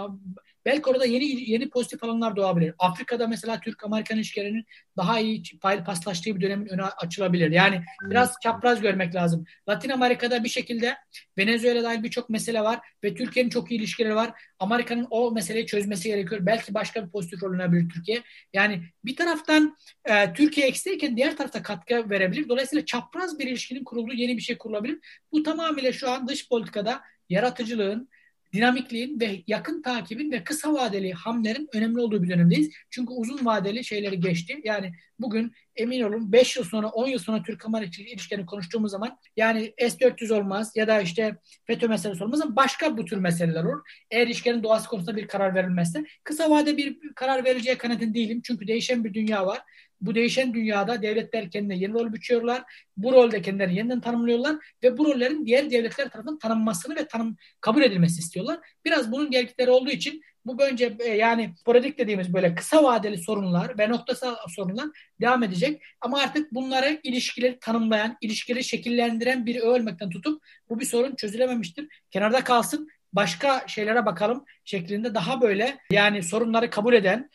Belki 0.65 0.91
orada 0.91 1.05
yeni 1.05 1.51
yeni 1.51 1.69
pozitif 1.69 2.05
alanlar 2.05 2.37
doğabilir. 2.37 2.75
Afrika'da 2.79 3.27
mesela 3.27 3.61
Türk-Amerikan 3.61 4.17
ilişkilerinin 4.17 4.65
daha 4.97 5.21
iyi 5.21 5.43
paylı 5.61 5.85
paslaştığı 5.85 6.37
bir 6.37 6.41
dönemin 6.41 6.69
önü 6.69 6.83
açılabilir. 6.83 7.51
Yani 7.51 7.83
biraz 8.11 8.35
çapraz 8.43 8.81
görmek 8.81 9.15
lazım. 9.15 9.45
Latin 9.69 9.91
Amerika'da 9.91 10.45
bir 10.45 10.49
şekilde 10.49 10.97
Venezuela 11.39 11.83
dahil 11.83 12.03
birçok 12.03 12.31
mesele 12.31 12.61
var 12.61 12.81
ve 13.05 13.15
Türkiye'nin 13.15 13.51
çok 13.51 13.71
iyi 13.71 13.81
ilişkileri 13.81 14.15
var. 14.15 14.33
Amerika'nın 14.59 15.07
o 15.11 15.33
meseleyi 15.33 15.67
çözmesi 15.67 16.09
gerekiyor. 16.09 16.47
Belki 16.47 16.75
başka 16.75 17.07
bir 17.07 17.11
pozitif 17.11 17.43
rol 17.43 17.51
oynayabilir 17.51 17.89
Türkiye. 17.89 18.23
Yani 18.53 18.83
bir 19.05 19.17
taraftan 19.17 19.77
e, 20.05 20.33
Türkiye 20.33 20.67
eksteyken 20.67 21.17
diğer 21.17 21.37
tarafta 21.37 21.63
katkı 21.63 22.11
verebilir. 22.11 22.49
Dolayısıyla 22.49 22.85
çapraz 22.85 23.39
bir 23.39 23.47
ilişkinin 23.47 23.85
kurulduğu 23.85 24.15
yeni 24.15 24.37
bir 24.37 24.43
şey 24.43 24.59
kurulabilir. 24.59 24.99
Bu 25.33 25.43
tamamıyla 25.43 25.93
şu 25.93 26.11
an 26.11 26.29
dış 26.29 26.49
politikada 26.49 27.01
yaratıcılığın, 27.29 28.09
dinamikliğin 28.55 29.21
ve 29.21 29.43
yakın 29.47 29.83
takibin 29.83 30.33
ve 30.33 30.45
kısa 30.45 30.73
vadeli 30.73 31.13
hamlerin 31.13 31.69
önemli 31.75 32.01
olduğu 32.01 32.23
bir 32.23 32.29
dönemdeyiz. 32.29 32.71
Çünkü 32.91 33.13
uzun 33.13 33.45
vadeli 33.45 33.85
şeyleri 33.85 34.21
geçti. 34.21 34.61
Yani 34.65 34.93
bugün 35.19 35.53
emin 35.77 36.03
olun 36.03 36.33
5 36.33 36.57
yıl 36.57 36.65
sonra 36.65 36.89
10 36.89 37.09
yıl 37.09 37.19
sonra 37.19 37.43
Türk-Amerika 37.43 38.03
ilişkilerini 38.03 38.47
konuştuğumuz 38.47 38.91
zaman 38.91 39.19
yani 39.37 39.75
S-400 39.79 40.35
olmaz 40.35 40.73
ya 40.77 40.89
da 40.89 41.01
işte 41.01 41.37
FETÖ 41.67 41.89
meselesi 41.89 42.25
olmaz 42.25 42.41
ama 42.41 42.57
başka 42.57 42.97
bu 42.97 43.05
tür 43.05 43.17
meseleler 43.17 43.65
olur. 43.65 43.83
Eğer 44.11 44.27
ilişkilerin 44.27 44.63
doğası 44.63 44.89
konusunda 44.89 45.17
bir 45.17 45.29
karar 45.29 45.55
verilmezse 45.55 46.05
kısa 46.25 46.51
vade 46.51 46.77
bir 46.77 46.99
karar 47.15 47.45
verileceği 47.45 47.79
kanaatinde 47.79 48.15
değilim. 48.15 48.41
Çünkü 48.45 48.67
değişen 48.67 49.05
bir 49.05 49.15
dünya 49.15 49.47
var. 49.47 49.63
Bu 50.01 50.15
değişen 50.15 50.55
dünyada 50.55 51.03
devletler 51.03 51.51
kendine 51.51 51.77
yeni 51.77 51.93
rol 51.93 52.13
biçiyorlar. 52.13 52.63
Bu 52.97 53.13
rolde 53.13 53.43
kendilerini 53.43 53.77
yeniden 53.77 54.01
tanımlıyorlar 54.01 54.57
ve 54.83 54.99
bu 54.99 55.05
rollerin 55.05 55.47
diğer 55.47 55.71
devletler 55.71 56.09
tarafından 56.09 56.39
tanınmasını 56.39 56.97
ve 56.97 57.07
tanım 57.07 57.37
kabul 57.61 57.83
edilmesi 57.83 58.21
istiyorlar. 58.21 58.59
Biraz 58.85 59.13
bunun 59.13 59.31
gerekleri 59.31 59.71
olduğu 59.71 59.91
için 59.91 60.23
bu 60.45 60.63
önce 60.63 60.97
e, 60.99 61.11
yani 61.11 61.55
sporadik 61.57 61.99
dediğimiz 61.99 62.35
böyle 62.35 62.55
kısa 62.55 62.85
vadeli 62.85 63.19
sorunlar 63.19 63.79
ve 63.79 63.89
noktasal 63.89 64.37
sorunlar 64.49 64.87
devam 65.21 65.43
edecek. 65.43 65.83
Ama 66.01 66.21
artık 66.21 66.55
bunları 66.55 67.01
ilişkileri 67.03 67.59
tanımlayan, 67.61 68.17
ilişkileri 68.21 68.65
şekillendiren 68.65 69.47
bir 69.47 69.61
ölmekten 69.61 70.11
tutup 70.11 70.43
bu 70.69 70.81
bir 70.81 70.85
sorun 70.85 71.15
çözülememiştir. 71.15 71.89
Kenarda 72.11 72.45
kalsın 72.45 72.89
başka 73.13 73.65
şeylere 73.69 74.07
bakalım 74.07 74.45
şeklinde 74.65 75.15
daha 75.15 75.41
böyle 75.41 75.79
yani 75.91 76.23
sorunları 76.23 76.71
kabul 76.71 76.95
eden 76.95 77.31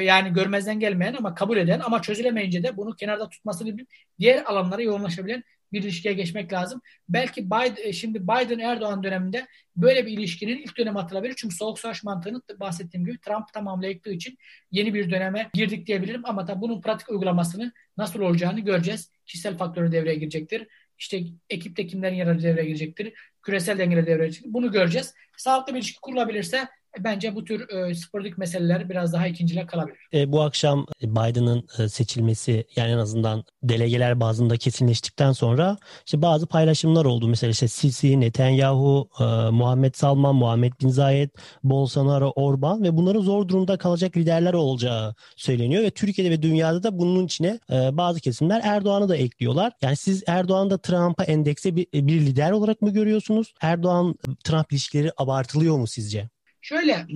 yani 0.00 0.32
görmezden 0.32 0.80
gelmeyen 0.80 1.14
ama 1.14 1.34
kabul 1.34 1.56
eden 1.56 1.80
ama 1.80 2.02
çözülemeyince 2.02 2.62
de 2.62 2.76
bunu 2.76 2.96
kenarda 2.96 3.28
tutması 3.28 3.64
gibi 3.64 3.86
diğer 4.18 4.44
alanlara 4.44 4.82
yoğunlaşabilen 4.82 5.44
bir 5.72 5.82
ilişkiye 5.82 6.14
geçmek 6.14 6.52
lazım. 6.52 6.80
Belki 7.08 7.46
Biden, 7.46 7.76
e, 7.82 7.92
şimdi 7.92 8.22
Biden 8.22 8.58
Erdoğan 8.58 9.02
döneminde 9.02 9.46
böyle 9.76 10.06
bir 10.06 10.12
ilişkinin 10.12 10.58
ilk 10.58 10.78
dönemi 10.78 10.98
hatırlayabilir. 10.98 11.34
Çünkü 11.38 11.56
soğuk 11.56 11.78
savaş 11.78 12.04
mantığını 12.04 12.42
bahsettiğim 12.60 13.06
gibi 13.06 13.20
Trump 13.20 13.52
tamamlayıktığı 13.52 14.12
için 14.12 14.38
yeni 14.70 14.94
bir 14.94 15.10
döneme 15.10 15.50
girdik 15.54 15.86
diyebilirim. 15.86 16.22
Ama 16.24 16.44
tabii 16.44 16.60
bunun 16.60 16.80
pratik 16.80 17.10
uygulamasını 17.10 17.72
nasıl 17.96 18.20
olacağını 18.20 18.60
göreceğiz. 18.60 19.10
Kişisel 19.26 19.56
faktörü 19.56 19.92
devreye 19.92 20.14
girecektir. 20.14 20.66
İşte 20.98 21.20
ekipte 21.50 21.86
kimlerin 21.86 22.16
yer 22.16 22.42
devreye 22.42 22.66
girecektir. 22.66 23.12
Küresel 23.42 23.78
dengeler 23.78 24.06
devreye 24.06 24.26
girecektir. 24.26 24.52
Bunu 24.52 24.72
göreceğiz. 24.72 25.14
Sağlıklı 25.36 25.74
bir 25.74 25.78
ilişki 25.78 26.00
kurulabilirse 26.00 26.68
bence 26.98 27.34
bu 27.34 27.44
tür 27.44 27.68
e, 27.68 27.94
sporadik 27.94 28.38
meseleler 28.38 28.88
biraz 28.88 29.12
daha 29.12 29.26
ikincile 29.26 29.66
kalabilir. 29.66 29.98
E, 30.14 30.32
bu 30.32 30.42
akşam 30.42 30.86
Biden'ın 31.02 31.68
e, 31.78 31.88
seçilmesi 31.88 32.64
yani 32.76 32.92
en 32.92 32.98
azından 32.98 33.44
delegeler 33.62 34.20
bazında 34.20 34.56
kesinleştikten 34.56 35.32
sonra 35.32 35.76
işte 36.06 36.22
bazı 36.22 36.46
paylaşımlar 36.46 37.04
oldu. 37.04 37.28
Mesela 37.28 37.50
işte 37.50 37.68
Sisi, 37.68 38.20
Netanyahu, 38.20 39.08
e, 39.20 39.24
Muhammed 39.50 39.94
Salman, 39.94 40.34
Muhammed 40.34 40.72
Bin 40.82 40.88
Zayed, 40.88 41.30
Bolsonaro, 41.64 42.32
Orban 42.36 42.82
ve 42.82 42.96
bunların 42.96 43.20
zor 43.20 43.48
durumda 43.48 43.76
kalacak 43.76 44.16
liderler 44.16 44.54
olacağı 44.54 45.14
söyleniyor 45.36 45.82
ve 45.82 45.90
Türkiye'de 45.90 46.30
ve 46.30 46.42
dünyada 46.42 46.82
da 46.82 46.98
bunun 46.98 47.24
içine 47.24 47.58
e, 47.72 47.96
bazı 47.96 48.20
kesimler 48.20 48.60
Erdoğan'ı 48.64 49.08
da 49.08 49.16
ekliyorlar. 49.16 49.72
Yani 49.82 49.96
siz 49.96 50.22
Erdoğan'da 50.26 50.78
Trump'a 50.78 51.24
endekse 51.24 51.76
bir, 51.76 51.86
bir 51.92 52.20
lider 52.20 52.50
olarak 52.50 52.82
mı 52.82 52.90
görüyorsunuz? 52.90 53.54
Erdoğan-Trump 53.60 54.72
ilişkileri 54.72 55.12
abartılıyor 55.16 55.78
mu 55.78 55.86
sizce? 55.86 56.28
Şöyle 56.68 57.06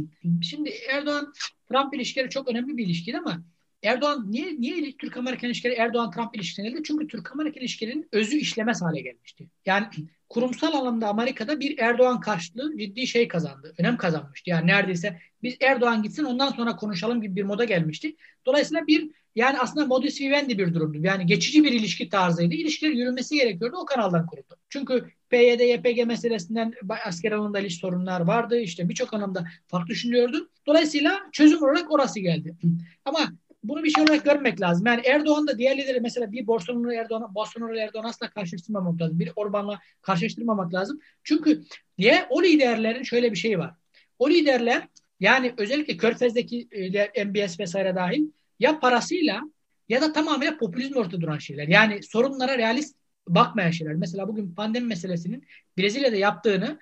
şimdi 0.43 0.71
Erdoğan 0.91 1.33
Trump 1.69 1.95
ilişkileri 1.95 2.31
çok 2.31 2.49
önemli 2.49 2.77
bir 2.77 2.85
ilişkiydi 2.85 3.19
ama 3.19 3.45
Erdoğan 3.83 4.33
niye 4.33 4.61
niye 4.61 4.97
Türk 4.97 5.17
Amerikan 5.17 5.49
ilişkileri 5.49 5.75
Erdoğan 5.75 6.11
Trump 6.11 6.37
ilişkileri 6.37 6.83
Çünkü 6.83 7.07
Türk 7.07 7.33
Amerikan 7.33 7.61
ilişkilerinin 7.61 8.09
özü 8.13 8.37
işlemez 8.37 8.83
hale 8.83 9.01
gelmişti. 9.01 9.49
Yani 9.67 9.87
kurumsal 10.33 10.73
alanda 10.73 11.09
Amerika'da 11.09 11.61
bir 11.61 11.79
Erdoğan 11.79 12.21
karşılığı 12.21 12.79
ciddi 12.79 13.07
şey 13.07 13.29
kazandı. 13.29 13.75
Önem 13.79 13.97
kazanmıştı. 13.97 14.51
Yani 14.51 14.67
neredeyse 14.67 15.19
biz 15.43 15.57
Erdoğan 15.61 16.03
gitsin 16.03 16.25
ondan 16.25 16.51
sonra 16.51 16.77
konuşalım 16.77 17.23
gibi 17.23 17.37
bir 17.37 17.43
moda 17.43 17.65
gelmişti. 17.65 18.17
Dolayısıyla 18.47 18.87
bir 18.87 19.11
yani 19.35 19.59
aslında 19.59 19.87
modus 19.87 20.21
vivendi 20.21 20.59
bir 20.59 20.75
durumdu. 20.75 20.99
Yani 21.03 21.27
geçici 21.27 21.65
bir 21.65 21.73
ilişki 21.73 22.09
tarzıydı. 22.09 22.55
İlişkiler 22.55 22.91
yürümesi 22.91 23.37
gerekiyordu. 23.37 23.77
O 23.77 23.85
kanaldan 23.85 24.27
kuruldu. 24.27 24.57
Çünkü 24.69 25.11
PYD, 25.31 25.61
YPG 25.61 26.07
meselesinden 26.07 26.73
asker 27.07 27.33
alanında 27.33 27.61
ilişki 27.61 27.81
sorunlar 27.81 28.21
vardı. 28.21 28.61
İşte 28.61 28.89
birçok 28.89 29.15
anlamda 29.15 29.45
farklı 29.67 29.89
düşünüyordu. 29.89 30.51
Dolayısıyla 30.67 31.21
çözüm 31.33 31.63
olarak 31.63 31.93
orası 31.93 32.21
geldi. 32.21 32.57
Ama 33.05 33.33
bunu 33.63 33.85
bir 33.85 33.91
şey 33.91 34.05
olarak 34.05 34.25
görmek 34.25 34.61
lazım. 34.61 34.87
Yani 34.87 35.03
Erdoğan 35.07 35.47
da 35.47 35.59
diğer 35.59 35.79
lideri 35.79 36.01
mesela 36.01 36.33
bir 36.33 36.47
Bolsonaro 36.47 36.93
Erdoğan, 36.93 37.35
Bolsonaro 37.35 37.75
Erdoğan 37.75 38.05
asla 38.05 38.31
karşılaştırmamak 38.31 39.01
lazım. 39.01 39.21
Bir 39.21 39.33
Orban'la 39.37 39.81
karşılaştırmamak 40.03 40.75
lazım. 40.75 41.01
Çünkü 41.25 41.63
diye 41.99 42.27
o 42.31 42.43
liderlerin 42.43 43.03
şöyle 43.03 43.31
bir 43.31 43.37
şeyi 43.37 43.59
var. 43.59 43.75
O 44.19 44.31
liderler 44.31 44.89
yani 45.21 45.55
özellikle 45.57 45.97
Körfez'deki 45.97 46.69
e, 47.15 47.25
MBS 47.25 47.61
vesaire 47.61 47.95
dahil 47.95 48.23
ya 48.61 48.81
parasıyla 48.81 49.41
ya 49.89 50.01
da 50.01 50.13
tamamıyla 50.13 50.57
popülizm 50.57 50.97
ortada 50.97 51.21
duran 51.21 51.39
şeyler. 51.39 51.69
Yani 51.69 52.03
sorunlara 52.03 52.59
realist 52.59 52.97
bakmayan 53.29 53.71
şeyler. 53.71 53.95
Mesela 53.95 54.29
bugün 54.29 54.55
pandemi 54.55 54.87
meselesinin 54.87 55.47
Brezilya'da 55.79 56.17
yaptığını 56.17 56.79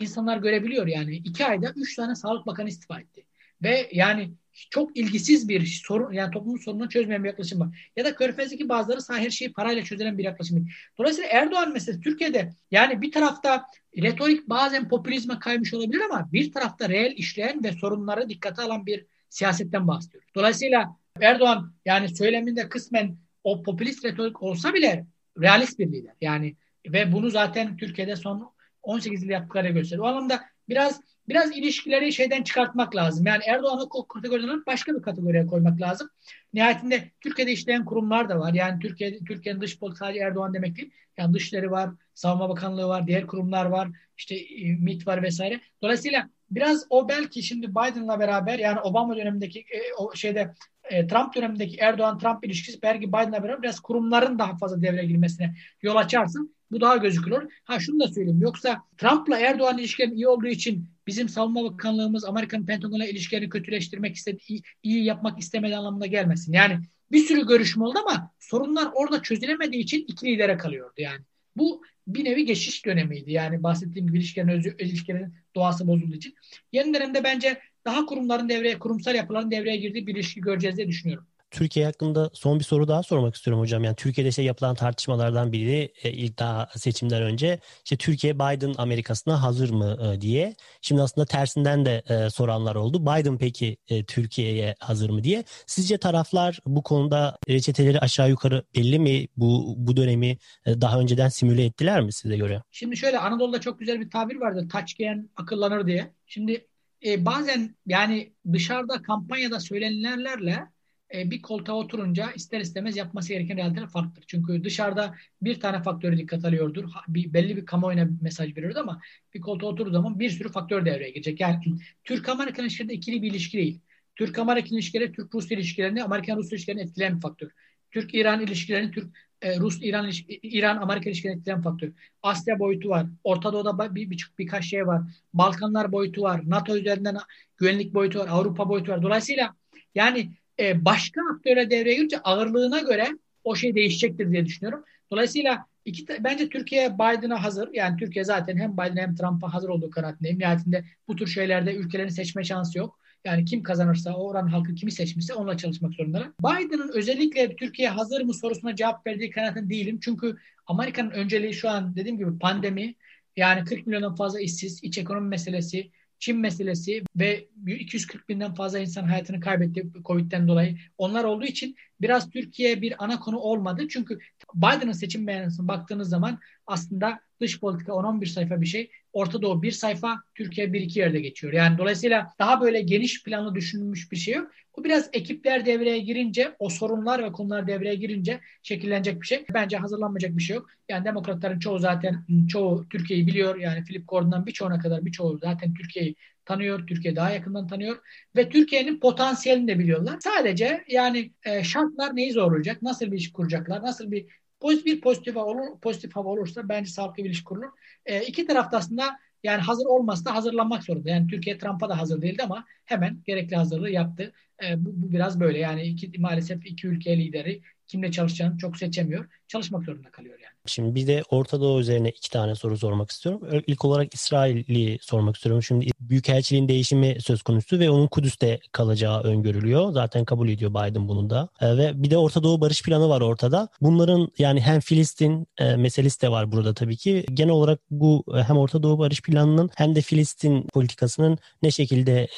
insanlar 0.00 0.36
görebiliyor 0.36 0.86
yani. 0.86 1.16
iki 1.16 1.46
ayda 1.46 1.72
üç 1.76 1.96
tane 1.96 2.14
sağlık 2.14 2.46
bakanı 2.46 2.68
istifa 2.68 3.00
etti. 3.00 3.26
Ve 3.62 3.88
yani 3.92 4.32
çok 4.70 4.96
ilgisiz 4.96 5.48
bir 5.48 5.66
sorun 5.66 6.12
yani 6.12 6.30
toplumun 6.30 6.58
sorununu 6.58 6.88
çözmeyen 6.88 7.24
bir 7.24 7.28
yaklaşım 7.28 7.60
var. 7.60 7.90
Ya 7.96 8.04
da 8.04 8.14
Körfez'deki 8.14 8.68
bazıları 8.68 9.02
sağ 9.02 9.18
her 9.18 9.30
şeyi 9.30 9.52
parayla 9.52 9.84
çözülen 9.84 10.18
bir 10.18 10.24
yaklaşım. 10.24 10.68
Dolayısıyla 10.98 11.30
Erdoğan 11.30 11.72
meselesi 11.72 12.00
Türkiye'de 12.00 12.52
yani 12.70 13.02
bir 13.02 13.12
tarafta 13.12 13.64
retorik 14.02 14.48
bazen 14.48 14.88
popülizme 14.88 15.38
kaymış 15.38 15.74
olabilir 15.74 16.00
ama 16.00 16.28
bir 16.32 16.52
tarafta 16.52 16.88
reel 16.88 17.12
işleyen 17.16 17.64
ve 17.64 17.72
sorunları 17.72 18.28
dikkate 18.28 18.62
alan 18.62 18.86
bir 18.86 19.06
siyasetten 19.28 19.88
bahsediyoruz. 19.88 20.30
Dolayısıyla 20.34 20.96
Erdoğan 21.20 21.72
yani 21.84 22.16
söyleminde 22.16 22.68
kısmen 22.68 23.16
o 23.44 23.62
popülist 23.62 24.04
retorik 24.04 24.42
olsa 24.42 24.74
bile 24.74 25.06
realist 25.40 25.78
bir 25.78 25.92
lider. 25.92 26.14
Yani 26.20 26.56
ve 26.86 27.12
bunu 27.12 27.30
zaten 27.30 27.76
Türkiye'de 27.76 28.16
son 28.16 28.54
18 28.82 29.22
yıl 29.22 29.30
yaptıkları 29.30 29.68
gösteriyor. 29.68 30.04
O 30.04 30.08
anlamda 30.08 30.44
biraz 30.68 31.00
biraz 31.28 31.56
ilişkileri 31.56 32.12
şeyden 32.12 32.42
çıkartmak 32.42 32.96
lazım. 32.96 33.26
Yani 33.26 33.42
Erdoğan'ı 33.46 33.82
o 33.82 34.06
kategoriden 34.08 34.62
başka 34.66 34.96
bir 34.96 35.02
kategoriye 35.02 35.46
koymak 35.46 35.80
lazım. 35.80 36.08
Nihayetinde 36.54 37.10
Türkiye'de 37.20 37.52
işleyen 37.52 37.84
kurumlar 37.84 38.28
da 38.28 38.38
var. 38.38 38.54
Yani 38.54 38.80
Türkiye 38.80 39.18
Türkiye'nin 39.18 39.60
dış 39.60 39.78
politikası 39.78 40.04
sadece 40.04 40.20
Erdoğan 40.20 40.54
demek 40.54 40.76
değil. 40.76 40.90
Yani 41.18 41.34
dışları 41.34 41.70
var, 41.70 41.90
Savunma 42.14 42.48
Bakanlığı 42.48 42.88
var, 42.88 43.06
diğer 43.06 43.26
kurumlar 43.26 43.64
var, 43.64 43.88
işte 44.16 44.34
e, 44.34 44.72
MİT 44.72 45.06
var 45.06 45.22
vesaire. 45.22 45.60
Dolayısıyla 45.82 46.28
biraz 46.50 46.86
o 46.90 47.08
belki 47.08 47.42
şimdi 47.42 47.70
Biden'la 47.70 48.20
beraber 48.20 48.58
yani 48.58 48.80
Obama 48.80 49.16
dönemindeki 49.16 49.60
e, 49.60 49.94
o 49.98 50.14
şeyde 50.14 50.54
e, 50.84 51.06
Trump 51.06 51.34
dönemindeki 51.34 51.76
Erdoğan-Trump 51.76 52.44
ilişkisi 52.44 52.82
belki 52.82 53.08
Biden'la 53.08 53.42
beraber 53.42 53.62
biraz 53.62 53.80
kurumların 53.80 54.38
daha 54.38 54.56
fazla 54.56 54.82
devreye 54.82 55.06
girmesine 55.06 55.54
yol 55.82 55.96
açarsın. 55.96 56.54
Bu 56.70 56.80
daha 56.80 56.96
gözükülür. 56.96 57.52
Ha 57.64 57.78
şunu 57.80 58.00
da 58.00 58.08
söyleyeyim. 58.08 58.40
Yoksa 58.40 58.82
Trump'la 58.98 59.38
Erdoğan 59.38 59.78
ilişkileri 59.78 60.14
iyi 60.14 60.28
olduğu 60.28 60.46
için 60.46 60.88
bizim 61.06 61.28
savunma 61.28 61.64
bakanlığımız 61.64 62.24
Amerikan 62.24 62.66
Pentagon'la 62.66 63.06
ilişkilerini 63.06 63.48
kötüleştirmek 63.48 64.16
istedi, 64.16 64.38
iyi, 64.48 64.62
iyi 64.82 65.04
yapmak 65.04 65.38
istemedi 65.38 65.76
anlamına 65.76 66.06
gelmesin. 66.06 66.52
Yani 66.52 66.78
bir 67.12 67.18
sürü 67.18 67.46
görüşme 67.46 67.84
oldu 67.84 67.98
ama 68.06 68.30
sorunlar 68.40 68.88
orada 68.94 69.22
çözülemediği 69.22 69.82
için 69.82 70.04
iki 70.08 70.26
lidere 70.26 70.56
kalıyordu 70.56 70.94
yani. 70.96 71.20
Bu 71.56 71.82
bir 72.06 72.24
nevi 72.24 72.44
geçiş 72.44 72.86
dönemiydi. 72.86 73.32
Yani 73.32 73.62
bahsettiğim 73.62 74.06
gibi 74.06 74.18
ilişkilerin, 74.18 74.48
özü, 74.48 74.76
ilişkilerin 74.78 75.34
doğası 75.54 75.86
bozulduğu 75.86 76.14
için. 76.14 76.34
Yeni 76.72 76.94
dönemde 76.94 77.24
bence 77.24 77.60
daha 77.84 78.06
kurumların 78.06 78.48
devreye, 78.48 78.78
kurumsal 78.78 79.14
yapıların 79.14 79.50
devreye 79.50 79.76
girdiği 79.76 80.06
bir 80.06 80.14
ilişki 80.14 80.40
göreceğiz 80.40 80.76
diye 80.76 80.88
düşünüyorum. 80.88 81.26
Türkiye 81.54 81.86
hakkında 81.86 82.30
son 82.32 82.58
bir 82.58 82.64
soru 82.64 82.88
daha 82.88 83.02
sormak 83.02 83.34
istiyorum 83.34 83.60
hocam. 83.60 83.84
Yani 83.84 83.96
Türkiye'de 83.96 84.28
işte 84.28 84.42
yapılan 84.42 84.74
tartışmalardan 84.74 85.52
biri 85.52 85.92
e, 86.02 86.10
ilk 86.10 86.38
daha 86.38 86.68
seçimden 86.76 87.22
önce 87.22 87.58
işte 87.84 87.96
Türkiye 87.96 88.34
Biden 88.34 88.74
Amerikasına 88.78 89.42
hazır 89.42 89.70
mı 89.70 89.98
e, 90.02 90.20
diye. 90.20 90.54
Şimdi 90.80 91.02
aslında 91.02 91.26
tersinden 91.26 91.86
de 91.86 92.02
e, 92.08 92.30
soranlar 92.30 92.74
oldu. 92.74 93.02
Biden 93.02 93.38
peki 93.38 93.76
Türkiye'ye 94.06 94.74
hazır 94.80 95.10
mı 95.10 95.24
diye. 95.24 95.44
Sizce 95.66 95.98
taraflar 95.98 96.58
bu 96.66 96.82
konuda 96.82 97.38
reçeteleri 97.48 98.00
aşağı 98.00 98.30
yukarı 98.30 98.64
belli 98.76 98.98
mi? 98.98 99.26
Bu 99.36 99.74
bu 99.76 99.96
dönemi 99.96 100.38
daha 100.66 101.00
önceden 101.00 101.28
simüle 101.28 101.64
ettiler 101.64 102.00
mi 102.00 102.12
size 102.12 102.36
göre? 102.36 102.62
Şimdi 102.70 102.96
şöyle 102.96 103.18
Anadolu'da 103.18 103.60
çok 103.60 103.78
güzel 103.78 104.00
bir 104.00 104.10
tabir 104.10 104.36
vardı. 104.36 104.68
Taç 104.72 104.96
giyen 104.96 105.28
akıllanır 105.36 105.86
diye. 105.86 106.12
Şimdi 106.26 106.66
e, 107.06 107.24
bazen 107.24 107.74
yani 107.86 108.32
dışarıda 108.52 109.02
kampanyada 109.02 109.60
söylenenlerle 109.60 110.73
e, 111.14 111.30
bir 111.30 111.42
koltuğa 111.42 111.76
oturunca 111.76 112.32
ister 112.32 112.60
istemez 112.60 112.96
yapması 112.96 113.28
gereken 113.28 113.56
realiteler 113.56 113.88
farklıdır. 113.88 114.24
Çünkü 114.26 114.64
dışarıda 114.64 115.14
bir 115.42 115.60
tane 115.60 115.82
faktörü 115.82 116.18
dikkat 116.18 116.44
alıyordur. 116.44 116.84
Bir, 117.08 117.32
belli 117.32 117.56
bir 117.56 117.66
kamuoyuna 117.66 118.08
mesaj 118.20 118.56
veriyordu 118.56 118.78
ama 118.82 119.00
bir 119.34 119.40
koltuğa 119.40 119.70
oturduğu 119.70 119.90
zaman 119.90 120.20
bir 120.20 120.30
sürü 120.30 120.52
faktör 120.52 120.84
devreye 120.84 121.10
girecek. 121.10 121.40
Yani 121.40 121.58
Türk-Amerikan 122.04 122.64
ilişkileri 122.64 122.92
ikili 122.92 123.22
bir 123.22 123.30
ilişki 123.30 123.58
değil. 123.58 123.80
Türk-Amerikan 124.16 124.74
ilişkileri 124.74 125.12
Türk-Rus 125.12 125.50
ilişkilerini, 125.50 126.04
Amerikan-Rus 126.04 126.52
ilişkilerini 126.52 126.82
etkileyen 126.82 127.16
bir 127.16 127.20
faktör. 127.20 127.50
Türk-İran 127.90 128.40
ilişkilerini, 128.40 128.90
Türk 128.90 129.16
e, 129.42 129.58
Rus-İran 129.58 130.10
İran-Amerika 130.42 131.10
ilişkilerini 131.10 131.38
etkileyen 131.38 131.62
faktör. 131.62 131.92
Asya 132.22 132.58
boyutu 132.58 132.88
var. 132.88 133.06
Orta 133.24 133.52
Doğu'da 133.52 133.94
bir, 133.94 134.10
bir, 134.10 134.30
birkaç 134.38 134.64
şey 134.64 134.86
var. 134.86 135.02
Balkanlar 135.34 135.92
boyutu 135.92 136.22
var. 136.22 136.40
NATO 136.46 136.76
üzerinden 136.76 137.16
güvenlik 137.56 137.94
boyutu 137.94 138.18
var. 138.18 138.28
Avrupa 138.28 138.68
boyutu 138.68 138.92
var. 138.92 139.02
Dolayısıyla 139.02 139.54
yani 139.94 140.30
e, 140.60 140.84
başka 140.84 141.20
aktöre 141.34 141.70
devreye 141.70 141.94
girince 141.94 142.18
ağırlığına 142.18 142.80
göre 142.80 143.08
o 143.44 143.56
şey 143.56 143.74
değişecektir 143.74 144.32
diye 144.32 144.46
düşünüyorum. 144.46 144.84
Dolayısıyla 145.12 145.66
iki, 145.84 146.06
bence 146.20 146.48
Türkiye 146.48 146.94
Biden'a 146.94 147.42
hazır. 147.42 147.68
Yani 147.72 147.96
Türkiye 147.96 148.24
zaten 148.24 148.56
hem 148.56 148.72
Biden 148.72 148.96
hem 148.96 149.14
Trump'a 149.14 149.54
hazır 149.54 149.68
olduğu 149.68 149.90
kanaatindeyim. 149.90 150.38
Nihayetinde 150.38 150.84
bu 151.08 151.16
tür 151.16 151.26
şeylerde 151.26 151.74
ülkelerin 151.74 152.08
seçme 152.08 152.44
şansı 152.44 152.78
yok. 152.78 152.98
Yani 153.24 153.44
kim 153.44 153.62
kazanırsa, 153.62 154.14
o 154.14 154.28
oran 154.28 154.46
halkı 154.46 154.74
kimi 154.74 154.92
seçmişse 154.92 155.34
onunla 155.34 155.56
çalışmak 155.56 155.94
zorundalar. 155.94 156.28
Biden'ın 156.40 156.90
özellikle 156.94 157.56
Türkiye 157.56 157.88
hazır 157.88 158.22
mı 158.22 158.34
sorusuna 158.34 158.76
cevap 158.76 159.06
verdiği 159.06 159.30
kanaatinde 159.30 159.70
değilim. 159.70 159.98
Çünkü 160.02 160.36
Amerika'nın 160.66 161.10
önceliği 161.10 161.54
şu 161.54 161.70
an 161.70 161.96
dediğim 161.96 162.18
gibi 162.18 162.38
pandemi, 162.38 162.94
yani 163.36 163.64
40 163.64 163.86
milyondan 163.86 164.14
fazla 164.14 164.40
işsiz, 164.40 164.84
iç 164.84 164.98
ekonomi 164.98 165.28
meselesi, 165.28 165.90
Çin 166.18 166.38
meselesi 166.38 167.02
ve 167.16 167.48
240 167.66 168.28
binden 168.28 168.54
fazla 168.54 168.78
insan 168.78 169.04
hayatını 169.04 169.40
kaybetti 169.40 169.86
Covid'den 170.04 170.48
dolayı. 170.48 170.76
Onlar 170.98 171.24
olduğu 171.24 171.44
için 171.44 171.76
biraz 172.00 172.30
Türkiye 172.30 172.82
bir 172.82 173.04
ana 173.04 173.20
konu 173.20 173.38
olmadı. 173.38 173.88
Çünkü 173.88 174.18
Biden'ın 174.54 174.92
seçim 174.92 175.26
beyanısına 175.26 175.68
baktığınız 175.68 176.08
zaman 176.08 176.38
aslında 176.66 177.20
dış 177.40 177.60
politika 177.60 177.92
10-11 177.92 178.26
sayfa 178.26 178.60
bir 178.60 178.66
şey. 178.66 178.90
Orta 179.14 179.42
Doğu 179.42 179.62
bir 179.62 179.72
sayfa, 179.72 180.16
Türkiye 180.34 180.72
bir 180.72 180.80
iki 180.80 180.98
yerde 180.98 181.20
geçiyor. 181.20 181.52
Yani 181.52 181.78
dolayısıyla 181.78 182.26
daha 182.38 182.60
böyle 182.60 182.80
geniş 182.80 183.22
planlı 183.24 183.54
düşünülmüş 183.54 184.12
bir 184.12 184.16
şey 184.16 184.34
yok. 184.34 184.50
Bu 184.76 184.84
biraz 184.84 185.10
ekipler 185.12 185.66
devreye 185.66 185.98
girince, 185.98 186.56
o 186.58 186.68
sorunlar 186.68 187.24
ve 187.24 187.32
konular 187.32 187.66
devreye 187.66 187.94
girince 187.94 188.40
şekillenecek 188.62 189.20
bir 189.20 189.26
şey. 189.26 189.44
Bence 189.54 189.76
hazırlanmayacak 189.76 190.36
bir 190.36 190.42
şey 190.42 190.56
yok. 190.56 190.66
Yani 190.88 191.04
demokratların 191.04 191.58
çoğu 191.58 191.78
zaten 191.78 192.26
çoğu 192.48 192.88
Türkiye'yi 192.88 193.26
biliyor. 193.26 193.58
Yani 193.58 193.84
Philip 193.84 194.08
Gordon'dan 194.08 194.46
birçoğuna 194.46 194.78
kadar 194.78 195.04
birçoğu 195.04 195.38
zaten 195.38 195.74
Türkiye'yi 195.74 196.14
tanıyor. 196.44 196.86
Türkiye 196.86 197.16
daha 197.16 197.30
yakından 197.30 197.66
tanıyor. 197.66 197.96
Ve 198.36 198.48
Türkiye'nin 198.48 199.00
potansiyelini 199.00 199.68
de 199.68 199.78
biliyorlar. 199.78 200.16
Sadece 200.20 200.84
yani 200.88 201.32
e, 201.44 201.64
şartlar 201.64 202.16
neyi 202.16 202.32
zorlayacak? 202.32 202.82
Nasıl 202.82 203.12
bir 203.12 203.16
iş 203.18 203.32
kuracaklar? 203.32 203.82
Nasıl 203.82 204.10
bir 204.10 204.26
pozitif 204.64 204.86
bir 204.86 205.00
pozitif 205.00 205.36
hava 205.36 205.50
olur, 205.50 205.80
pozitif 205.82 206.16
hava 206.16 206.28
olursa 206.28 206.68
bence 206.68 206.90
sağlıklı 206.90 207.24
bir 207.24 207.28
ilişki 207.28 207.44
kurulur. 207.44 207.68
E, 208.06 208.22
iki 208.22 208.46
tarafta 208.46 208.76
aslında 208.76 209.18
yani 209.42 209.60
hazır 209.60 209.86
olmazsa 209.86 210.24
da 210.24 210.34
hazırlanmak 210.34 210.84
zorunda. 210.84 211.10
Yani 211.10 211.26
Türkiye 211.26 211.58
Trump'a 211.58 211.88
da 211.88 211.98
hazır 212.00 212.22
değildi 212.22 212.42
ama 212.42 212.64
hemen 212.84 213.18
gerekli 213.26 213.56
hazırlığı 213.56 213.90
yaptı. 213.90 214.32
E, 214.64 214.84
bu, 214.84 215.02
bu 215.02 215.12
biraz 215.12 215.40
böyle 215.40 215.58
yani 215.58 215.82
iki, 215.82 216.20
maalesef 216.20 216.66
iki 216.66 216.86
ülke 216.86 217.18
lideri 217.18 217.62
kimle 217.86 218.12
çalışacağını 218.12 218.58
çok 218.58 218.76
seçemiyor. 218.76 219.26
Çalışmak 219.48 219.84
zorunda 219.84 220.10
kalıyor 220.10 220.38
yani. 220.44 220.54
Şimdi 220.66 220.94
bir 220.94 221.06
de 221.06 221.22
Orta 221.30 221.60
Doğu 221.60 221.80
üzerine 221.80 222.08
iki 222.08 222.30
tane 222.30 222.54
soru 222.54 222.78
sormak 222.78 223.10
istiyorum. 223.10 223.62
İlk 223.66 223.84
olarak 223.84 224.14
İsrail'i 224.14 224.98
sormak 225.02 225.36
istiyorum. 225.36 225.62
Şimdi 225.62 225.86
Büyükelçiliğin 226.00 226.68
değişimi 226.68 227.16
söz 227.20 227.42
konusu 227.42 227.78
ve 227.78 227.90
onun 227.90 228.06
Kudüs'te 228.06 228.60
kalacağı 228.72 229.22
öngörülüyor. 229.22 229.92
Zaten 229.92 230.24
kabul 230.24 230.48
ediyor 230.48 230.70
Biden 230.70 231.08
bunu 231.08 231.30
da. 231.30 231.48
E, 231.60 231.76
ve 231.76 232.02
bir 232.02 232.10
de 232.10 232.18
Orta 232.18 232.42
Doğu 232.42 232.60
barış 232.60 232.82
planı 232.82 233.08
var 233.08 233.20
ortada. 233.20 233.68
Bunların 233.80 234.28
yani 234.38 234.60
hem 234.60 234.80
Filistin 234.80 235.46
e, 235.58 235.76
meselesi 235.76 236.22
de 236.22 236.30
var 236.30 236.52
burada 236.52 236.74
tabii 236.74 236.96
ki. 236.96 237.26
Genel 237.34 237.52
olarak 237.52 237.80
bu 237.90 238.24
e, 238.36 238.42
hem 238.42 238.56
Orta 238.56 238.82
Doğu 238.82 238.98
barış 238.98 239.22
planının 239.22 239.70
hem 239.76 239.94
de 239.94 240.00
Filistin 240.00 240.62
politikasının 240.62 241.38
ne 241.62 241.70
şekilde 241.70 242.28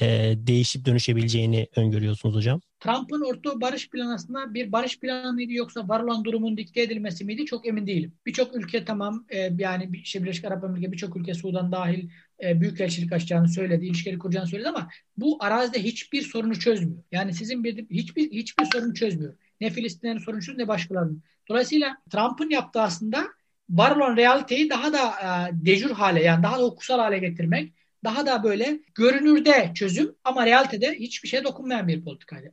değişip 0.46 0.84
dönüşebileceğini 0.84 1.68
öngörüyorsunuz 1.76 2.34
hocam? 2.34 2.60
Trump'ın 2.80 3.20
Orta 3.20 3.60
Barış 3.60 3.90
Planı 3.90 4.14
aslında 4.14 4.54
bir 4.54 4.72
barış 4.72 5.00
planı 5.00 5.32
mıydı 5.32 5.52
yoksa 5.52 5.88
var 5.88 6.00
olan 6.00 6.24
durumun 6.24 6.56
dikte 6.56 6.82
edilmesi 6.82 7.24
miydi 7.24 7.44
çok 7.44 7.66
emin 7.66 7.86
değilim. 7.86 8.14
Birçok 8.26 8.56
ülke 8.56 8.84
tamam 8.84 9.24
e, 9.28 9.38
yani 9.58 9.90
işte 9.92 10.22
Birleşik 10.22 10.44
Arap 10.44 10.64
Emirlikleri 10.64 10.92
birçok 10.92 11.16
ülke 11.16 11.34
Sudan 11.34 11.72
dahil 11.72 12.08
e, 12.44 12.60
büyükelçilik 12.60 13.12
açacağını 13.12 13.48
söyledi, 13.48 13.86
ilişkileri 13.86 14.18
kuracağını 14.18 14.46
söyledi 14.46 14.68
ama 14.68 14.88
bu 15.16 15.36
arazide 15.40 15.84
hiçbir 15.84 16.22
sorunu 16.22 16.58
çözmüyor. 16.58 17.02
Yani 17.12 17.34
sizin 17.34 17.64
bir 17.64 17.86
hiçbir 17.90 18.30
hiçbir 18.30 18.64
sorunu 18.64 18.94
çözmüyor. 18.94 19.34
Ne 19.60 19.70
Filistinlerin 19.70 20.18
sorunu 20.18 20.42
çözmüyor 20.42 20.64
ne 20.64 20.68
başkalarının. 20.68 21.22
Dolayısıyla 21.48 21.96
Trump'ın 22.10 22.50
yaptığı 22.50 22.80
aslında 22.80 23.26
var 23.70 23.96
olan 23.96 24.16
realiteyi 24.16 24.70
daha 24.70 24.92
da 24.92 25.08
e, 25.08 25.66
dejur 25.66 25.90
hale 25.90 26.22
yani 26.22 26.42
daha 26.42 26.58
da 26.58 26.62
hukuksal 26.62 26.98
hale 26.98 27.18
getirmek 27.18 27.72
daha 28.06 28.26
da 28.26 28.42
böyle 28.42 28.80
görünürde 28.94 29.72
çözüm 29.74 30.14
ama 30.24 30.46
realitede 30.46 30.94
hiçbir 30.94 31.28
şeye 31.28 31.44
dokunmayan 31.44 31.88
bir 31.88 32.04
politikaydı. 32.04 32.52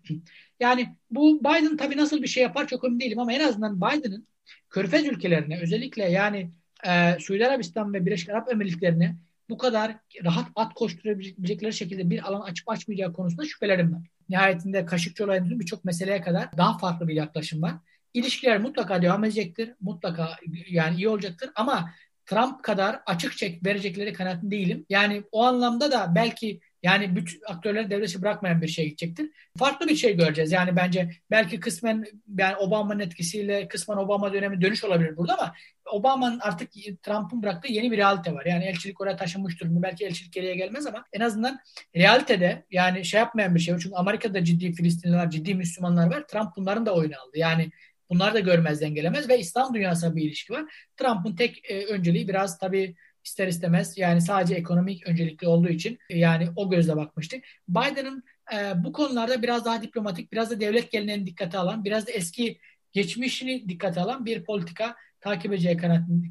Yani 0.60 0.96
bu 1.12 1.40
Biden 1.40 1.78
tabii 1.78 1.98
nasıl 1.98 2.22
bir 2.22 2.28
şey 2.28 2.44
yapar 2.44 2.68
çok 2.68 2.84
emin 2.84 3.00
değilim 3.00 3.20
ama 3.20 3.34
en 3.34 3.48
azından 3.48 3.82
Biden'ın 3.82 4.28
Körfez 4.70 5.06
ülkelerine 5.06 5.60
özellikle 5.62 6.04
yani 6.04 6.52
e, 6.88 7.20
Suudi 7.20 7.48
Arabistan 7.48 7.94
ve 7.94 8.06
Birleşik 8.06 8.30
Arap 8.30 8.52
Emirlikleri'ne 8.52 9.16
bu 9.50 9.58
kadar 9.58 9.96
rahat 10.24 10.48
at 10.56 10.74
koşturabilecekleri 10.74 11.74
şekilde 11.74 12.10
bir 12.10 12.28
alan 12.28 12.42
açıp 12.42 12.70
açmayacağı 12.70 13.14
konusunda 13.14 13.46
şüphelerim 13.46 13.94
var. 13.94 14.02
Nihayetinde 14.30 14.86
Kaşıkçı 14.86 15.26
olayının 15.26 15.60
birçok 15.60 15.86
meseleye 15.86 16.22
kadar 16.22 16.58
daha 16.58 16.78
farklı 16.78 17.08
bir 17.08 17.16
yaklaşım 17.16 17.62
var. 17.62 17.74
İlişkiler 18.14 18.62
mutlaka 18.62 19.02
devam 19.02 19.24
edecektir. 19.24 19.74
Mutlaka 19.82 20.30
yani 20.70 20.96
iyi 20.96 21.10
olacaktır 21.10 21.50
ama 21.56 21.92
Trump 22.26 22.64
kadar 22.64 23.00
açık 23.06 23.38
çek 23.38 23.66
verecekleri 23.66 24.14
kanaatinde 24.14 24.56
değilim. 24.56 24.86
Yani 24.90 25.24
o 25.32 25.44
anlamda 25.44 25.92
da 25.92 26.16
belki 26.16 26.60
yani 26.84 27.16
bütün 27.16 27.42
aktörleri 27.48 27.90
devleti 27.90 28.22
bırakmayan 28.22 28.62
bir 28.62 28.68
şey 28.68 28.86
gidecektir. 28.86 29.30
Farklı 29.58 29.88
bir 29.88 29.96
şey 29.96 30.18
göreceğiz. 30.18 30.52
Yani 30.52 30.76
bence 30.76 31.10
belki 31.32 31.60
kısmen 31.60 32.06
yani 32.38 32.56
Obama'nın 32.56 33.00
etkisiyle 33.00 33.68
kısmen 33.68 33.98
Obama 33.98 34.34
dönemi 34.34 34.62
dönüş 34.62 34.84
olabilir 34.84 35.18
burada 35.18 35.34
ama 35.34 35.54
Obama'nın 35.92 36.40
artık 36.40 36.72
Trump'ın 37.04 37.44
bıraktığı 37.44 37.72
yeni 37.72 37.92
bir 37.92 37.98
realite 37.98 38.34
var. 38.34 38.46
Yani 38.46 38.66
elçilik 38.66 39.02
oraya 39.02 39.16
taşınmış 39.16 39.62
durumda. 39.62 39.82
Belki 39.82 40.06
elçilik 40.06 40.34
geriye 40.34 40.56
gelmez 40.56 40.88
ama 40.88 41.06
en 41.14 41.22
azından 41.22 41.60
realitede 41.96 42.66
yani 42.72 43.06
şey 43.06 43.20
yapmayan 43.20 43.56
bir 43.56 43.60
şey. 43.60 43.78
Çünkü 43.80 43.96
Amerika'da 43.96 44.44
ciddi 44.44 44.74
Filistinliler, 44.74 45.30
ciddi 45.30 45.56
Müslümanlar 45.56 46.12
var. 46.12 46.28
Trump 46.28 46.56
bunların 46.58 46.86
da 46.86 46.94
oyunu 46.94 47.14
aldı. 47.16 47.38
Yani 47.38 47.72
Bunlar 48.14 48.34
da 48.34 48.40
görmezden 48.40 48.96
gelemez 48.96 49.30
ve 49.30 49.40
İslam 49.40 49.74
dünyasına 49.74 50.16
bir 50.16 50.24
ilişki 50.24 50.54
var. 50.54 50.66
Trump'ın 50.98 51.36
tek 51.36 51.72
e, 51.72 51.86
önceliği 51.86 52.28
biraz 52.28 52.58
tabii 52.58 52.96
ister 53.24 53.48
istemez 53.48 53.98
yani 53.98 54.22
sadece 54.22 54.56
ekonomik 54.56 55.08
öncelikli 55.08 55.48
olduğu 55.48 55.70
için 55.70 55.98
e, 56.10 56.20
yani 56.20 56.50
o 56.56 56.70
gözle 56.70 56.96
bakmıştık. 56.96 57.44
Biden'ın 57.68 58.24
e, 58.54 58.84
bu 58.84 58.94
konularda 58.94 59.42
biraz 59.42 59.66
daha 59.66 59.82
diplomatik, 59.82 60.32
biraz 60.32 60.52
da 60.52 60.60
devlet 60.60 60.92
geleneğini 60.92 61.26
dikkate 61.26 61.58
alan, 61.58 61.86
biraz 61.86 62.08
da 62.08 62.12
eski 62.12 62.60
geçmişini 62.92 63.70
dikkate 63.70 64.02
alan 64.02 64.26
bir 64.26 64.44
politika 64.44 64.96
takip 65.20 65.54
edeceği 65.54 65.78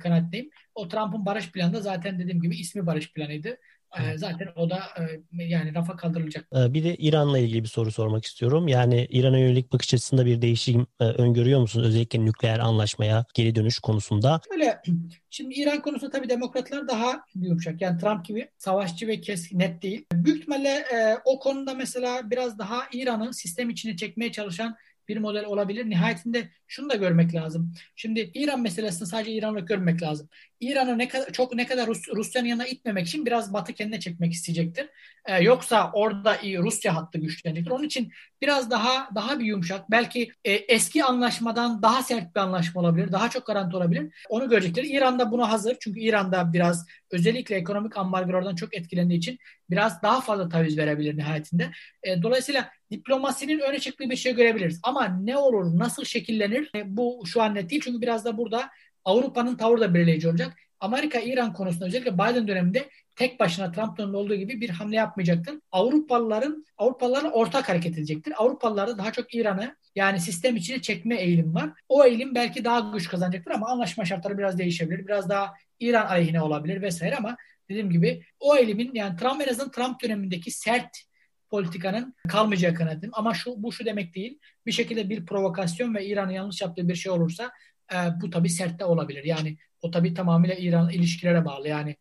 kanaatindeyim. 0.03 0.51
O 0.75 0.89
Trump'ın 0.89 1.27
barış 1.27 1.53
planı 1.53 1.75
da 1.75 1.81
zaten 1.81 2.19
dediğim 2.19 2.43
gibi 2.43 2.57
ismi 2.57 2.87
barış 2.87 3.13
planıydı. 3.13 3.59
Ee, 3.99 4.19
zaten 4.19 4.49
o 4.57 4.71
da 4.71 4.79
e, 4.79 5.45
yani 5.45 5.75
rafa 5.75 5.97
kaldırılacak. 5.97 6.47
Ee, 6.57 6.75
bir 6.75 6.85
de 6.85 6.97
İran'la 6.97 7.39
ilgili 7.39 7.63
bir 7.63 7.69
soru 7.69 7.93
sormak 7.93 8.25
istiyorum. 8.25 8.69
Yani 8.69 9.07
İran'a 9.11 9.39
yönelik 9.39 9.73
bakış 9.73 9.95
açısında 9.95 10.27
bir 10.27 10.43
değişim 10.43 10.87
e, 11.01 11.05
öngörüyor 11.05 11.61
musunuz? 11.61 11.87
Özellikle 11.87 12.25
nükleer 12.25 12.59
anlaşmaya 12.59 13.25
geri 13.35 13.55
dönüş 13.55 13.79
konusunda. 13.79 14.41
Öyle. 14.51 14.83
Şimdi 15.31 15.55
İran 15.55 15.83
konusunda 15.83 16.11
tabii 16.11 16.29
demokratlar 16.29 16.89
daha 16.89 17.25
yumuşak. 17.35 17.81
Yani 17.81 18.01
Trump 18.01 18.25
gibi 18.25 18.49
savaşçı 18.59 19.09
ve 19.09 19.21
keskin 19.21 19.59
net 19.59 19.83
değil. 19.83 20.05
Büyük 20.13 20.39
ihtimalle 20.39 20.69
e, 20.69 21.17
o 21.25 21.39
konuda 21.39 21.75
mesela 21.75 22.31
biraz 22.31 22.59
daha 22.59 22.83
İran'ı 22.93 23.35
sistem 23.35 23.71
içine 23.71 23.97
çekmeye 23.97 24.33
çalışan 24.33 24.77
bir 25.09 25.17
model 25.17 25.45
olabilir. 25.45 25.91
Nihayetinde 25.91 26.49
şunu 26.67 26.91
da 26.91 26.95
görmek 26.95 27.35
lazım. 27.35 27.75
Şimdi 27.97 28.31
İran 28.35 28.61
meselesini 28.61 29.09
sadece 29.09 29.33
İran'la 29.33 29.61
görmek 29.61 30.03
lazım. 30.03 30.29
İran'ı 30.63 30.99
ne 30.99 31.09
kadar 31.09 31.33
çok 31.33 31.55
ne 31.55 31.67
kadar 31.67 31.87
Rus, 31.87 32.09
Rusya'nın 32.09 32.49
yanına 32.49 32.67
itmemek 32.67 33.07
için 33.07 33.27
biraz 33.27 33.53
Batı 33.53 33.73
kendine 33.73 34.01
çekmek 34.01 34.33
isteyecektir. 34.33 34.89
Ee, 35.27 35.43
yoksa 35.43 35.91
orada 35.93 36.39
Rusya 36.45 36.97
hattı 36.97 37.19
güçlenecektir. 37.19 37.71
Onun 37.71 37.85
için 37.85 38.13
biraz 38.43 38.71
daha 38.71 39.09
daha 39.15 39.39
bir 39.39 39.45
yumuşak, 39.45 39.91
belki 39.91 40.33
e, 40.45 40.53
eski 40.53 41.05
anlaşmadan 41.05 41.83
daha 41.83 42.03
sert 42.03 42.35
bir 42.35 42.41
anlaşma 42.41 42.81
olabilir, 42.81 43.13
daha 43.13 43.31
çok 43.31 43.47
garanti 43.47 43.77
olabilir. 43.77 44.15
Onu 44.29 44.49
görecektir. 44.49 44.85
İran 44.85 45.19
da 45.19 45.31
buna 45.31 45.51
hazır. 45.51 45.77
Çünkü 45.81 46.01
İran'da 46.01 46.53
biraz 46.53 46.87
özellikle 47.11 47.57
ekonomik 47.57 47.97
ambargolardan 47.97 48.55
çok 48.55 48.75
etkilendiği 48.75 49.19
için 49.19 49.39
biraz 49.71 50.03
daha 50.03 50.21
fazla 50.21 50.49
taviz 50.49 50.79
verebilir 50.79 51.17
nihayetinde. 51.17 51.71
E, 52.03 52.23
dolayısıyla 52.23 52.71
diplomasinin 52.91 53.59
öne 53.59 53.79
çıktığı 53.79 54.11
bir 54.11 54.17
şey 54.17 54.35
görebiliriz. 54.35 54.81
Ama 54.83 55.09
ne 55.09 55.37
olur, 55.37 55.79
nasıl 55.79 56.05
şekillenir 56.05 56.71
e, 56.77 56.97
bu 56.97 57.23
şu 57.27 57.43
an 57.43 57.55
net 57.55 57.71
değil. 57.71 57.83
Çünkü 57.85 58.01
biraz 58.01 58.25
da 58.25 58.39
burada 58.39 58.71
Avrupa'nın 59.05 59.57
tavrı 59.57 59.81
da 59.81 59.95
belirleyici 59.95 60.29
olacak. 60.29 60.57
Amerika 60.81 61.21
İran 61.21 61.53
konusunda 61.53 61.87
özellikle 61.87 62.15
Biden 62.15 62.49
döneminde 62.49 62.89
tek 63.17 63.41
başına 63.41 63.73
Trump'ın 63.73 64.15
olduğu 64.15 64.35
gibi 64.35 64.61
bir 64.61 64.69
hamle 64.69 64.97
yapmayacaktır. 64.97 65.55
Avrupalıların 65.73 66.67
Avrupalılarla 66.79 67.31
ortak 67.31 67.69
hareket 67.69 67.93
edecektir. 67.93 68.35
Avrupalılar 68.37 68.89
da 68.89 68.99
daha 68.99 69.13
çok 69.13 69.35
İran'ı 69.35 69.77
yani 69.95 70.21
sistem 70.21 70.57
içine 70.57 70.83
çekme 70.83 71.17
eğilim 71.17 71.55
var. 71.55 71.71
O 71.89 72.05
eğilim 72.05 72.35
belki 72.35 72.65
daha 72.65 72.81
güç 72.81 73.09
kazanacaktır 73.09 73.51
ama 73.51 73.69
anlaşma 73.69 74.05
şartları 74.05 74.39
biraz 74.39 74.59
değişebilir. 74.59 75.07
Biraz 75.07 75.29
daha 75.29 75.55
İran 75.81 76.07
aleyhine 76.07 76.43
olabilir 76.43 76.83
vesaire 76.83 77.17
ama 77.17 77.37
dediğim 77.69 77.91
gibi 77.91 78.23
o 78.41 78.57
eğilimin 78.57 78.91
yani 78.95 79.17
Trump 79.17 79.43
en 79.43 79.49
azından 79.49 79.71
Trump 79.71 80.03
dönemindeki 80.03 80.51
sert 80.51 81.03
politikanın 81.51 82.15
kalmayacağı 82.29 82.75
kanaatim. 82.75 83.11
Ama 83.13 83.35
şu 83.35 83.63
bu 83.63 83.73
şu 83.73 83.85
demek 83.85 84.15
değil. 84.15 84.39
Bir 84.67 84.73
şekilde 84.73 85.11
bir 85.11 85.27
provokasyon 85.27 85.95
ve 85.95 86.07
İran'ın 86.07 86.33
yanlış 86.33 86.63
yaptığı 86.63 86.89
bir 86.89 86.95
şey 86.95 87.13
olursa 87.13 87.53
e, 87.95 87.97
bu 88.21 88.31
tabii 88.31 88.51
sert 88.51 88.81
de 88.81 88.85
olabilir. 88.85 89.25
Yani 89.25 89.57
o 89.83 89.91
tabii 89.91 90.15
tamamıyla 90.15 90.55
İran 90.55 90.91
ilişkilere 90.91 91.45
bağlı. 91.45 91.69
Yani 91.69 91.97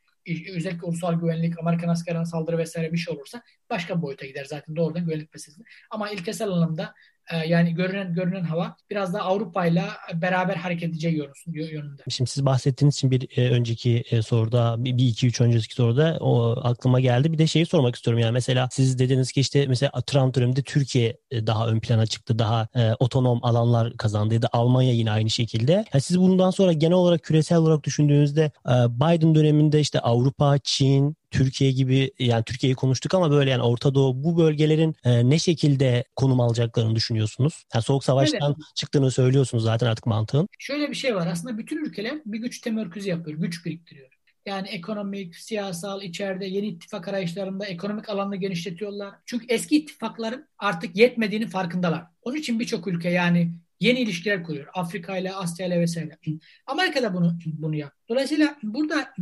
özellikle 0.56 0.86
ulusal 0.88 1.14
güvenlik, 1.20 1.60
Amerikan 1.60 1.90
askerine 1.90 2.26
saldırı 2.26 2.58
vesaire 2.58 2.94
bir 2.94 2.98
şey 2.98 3.16
olursa 3.16 3.42
başka 3.72 3.98
bir 3.98 4.02
boyuta 4.02 4.26
gider 4.26 4.46
zaten 4.46 4.76
doğrudan 4.76 5.06
güvenlik 5.06 5.34
meselesi. 5.34 5.62
Ama 5.90 6.10
ilkesel 6.10 6.48
anlamda 6.50 6.94
ee, 7.32 7.38
yani 7.38 7.74
görünen 7.74 8.14
görünen 8.14 8.44
hava 8.44 8.76
biraz 8.90 9.14
da 9.14 9.22
Avrupa 9.22 9.66
ile 9.66 9.84
beraber 10.14 10.56
hareket 10.56 10.90
edeceği 10.90 11.16
yönünde. 11.56 12.02
Şimdi 12.10 12.30
siz 12.30 12.46
bahsettiğiniz 12.46 12.96
için 12.96 13.12
bir 13.12 13.38
e, 13.38 13.50
önceki 13.50 14.04
e, 14.12 14.22
soruda 14.22 14.76
bir, 14.78 15.08
iki 15.08 15.28
üç 15.28 15.42
önceki 15.42 15.74
soruda 15.74 16.18
o 16.20 16.60
aklıma 16.64 17.00
geldi. 17.00 17.34
Bir 17.34 17.38
de 17.38 17.48
şeyi 17.48 17.66
sormak 17.66 17.96
istiyorum 17.96 18.20
yani 18.20 18.32
mesela 18.32 18.70
siz 18.72 19.00
dediniz 19.00 19.32
ki 19.32 19.40
işte 19.40 19.66
mesela 19.68 19.92
Trump 20.08 20.36
döneminde 20.36 20.62
Türkiye 20.62 21.18
e, 21.32 21.48
daha 21.48 21.68
ön 21.68 21.80
plana 21.80 22.06
çıktı. 22.06 22.40
Daha 22.40 22.68
e, 22.76 22.94
otonom 23.00 23.40
alanlar 23.44 23.98
kazandı 23.98 24.34
ya 24.34 24.42
da 24.42 24.50
Almanya 24.52 24.94
yine 24.94 25.12
aynı 25.12 25.30
şekilde. 25.30 25.72
Yani 25.72 26.02
siz 26.02 26.20
bundan 26.20 26.52
sonra 26.52 26.74
genel 26.74 26.94
olarak 26.94 27.24
küresel 27.24 27.58
olarak 27.58 27.84
düşündüğünüzde 27.84 28.52
e, 28.68 28.72
Biden 28.72 29.36
döneminde 29.36 29.80
işte 29.80 30.00
Avrupa, 30.00 30.58
Çin, 30.58 31.16
Türkiye 31.32 31.72
gibi 31.72 32.12
yani 32.20 32.44
Türkiye'yi 32.44 32.76
konuştuk 32.76 33.14
ama 33.14 33.32
böyle 33.32 33.50
yani 33.50 33.64
Orta 33.64 33.96
Doğu 33.96 34.24
bu 34.24 34.38
bölgelerin 34.38 34.96
e, 35.04 35.30
ne 35.30 35.40
şekilde 35.40 36.04
konum 36.16 36.40
alacaklarını 36.40 36.96
düşünüyorsunuz? 36.96 37.64
Yani 37.74 37.84
soğuk 37.84 38.04
savaştan 38.04 38.44
Öyle. 38.44 38.56
çıktığını 38.76 39.12
söylüyorsunuz 39.12 39.64
zaten 39.64 39.88
artık 39.88 40.06
mantığın. 40.06 40.48
Şöyle 40.60 40.90
bir 40.90 40.96
şey 40.96 41.16
var 41.16 41.28
aslında 41.28 41.58
bütün 41.58 41.86
ülkeler 41.86 42.22
bir 42.26 42.40
güç 42.40 42.62
temerküzü 42.62 43.10
yapıyor, 43.10 43.38
güç 43.38 43.66
biriktiriyor. 43.66 44.12
Yani 44.46 44.68
ekonomik, 44.68 45.36
siyasal, 45.36 46.02
içeride 46.02 46.46
yeni 46.46 46.68
ittifak 46.68 47.08
arayışlarında 47.08 47.66
ekonomik 47.66 48.10
alanını 48.10 48.36
genişletiyorlar. 48.36 49.14
Çünkü 49.26 49.46
eski 49.50 49.78
ittifakların 49.78 50.48
artık 50.58 50.96
yetmediğini 50.96 51.48
farkındalar. 51.48 52.04
Onun 52.22 52.36
için 52.36 52.60
birçok 52.60 52.88
ülke 52.88 53.10
yani 53.10 53.54
yeni 53.80 54.00
ilişkiler 54.00 54.44
kuruyor. 54.44 54.68
Afrika 54.74 55.18
ile, 55.18 55.34
Asya 55.34 55.68
ile 55.68 55.80
vesaire. 55.80 56.18
Amerika 56.66 57.04
da 57.04 57.14
bunu 57.14 57.38
bunu 57.46 57.76
yap. 57.76 57.94
Dolayısıyla 58.10 58.56
burada 58.64 59.14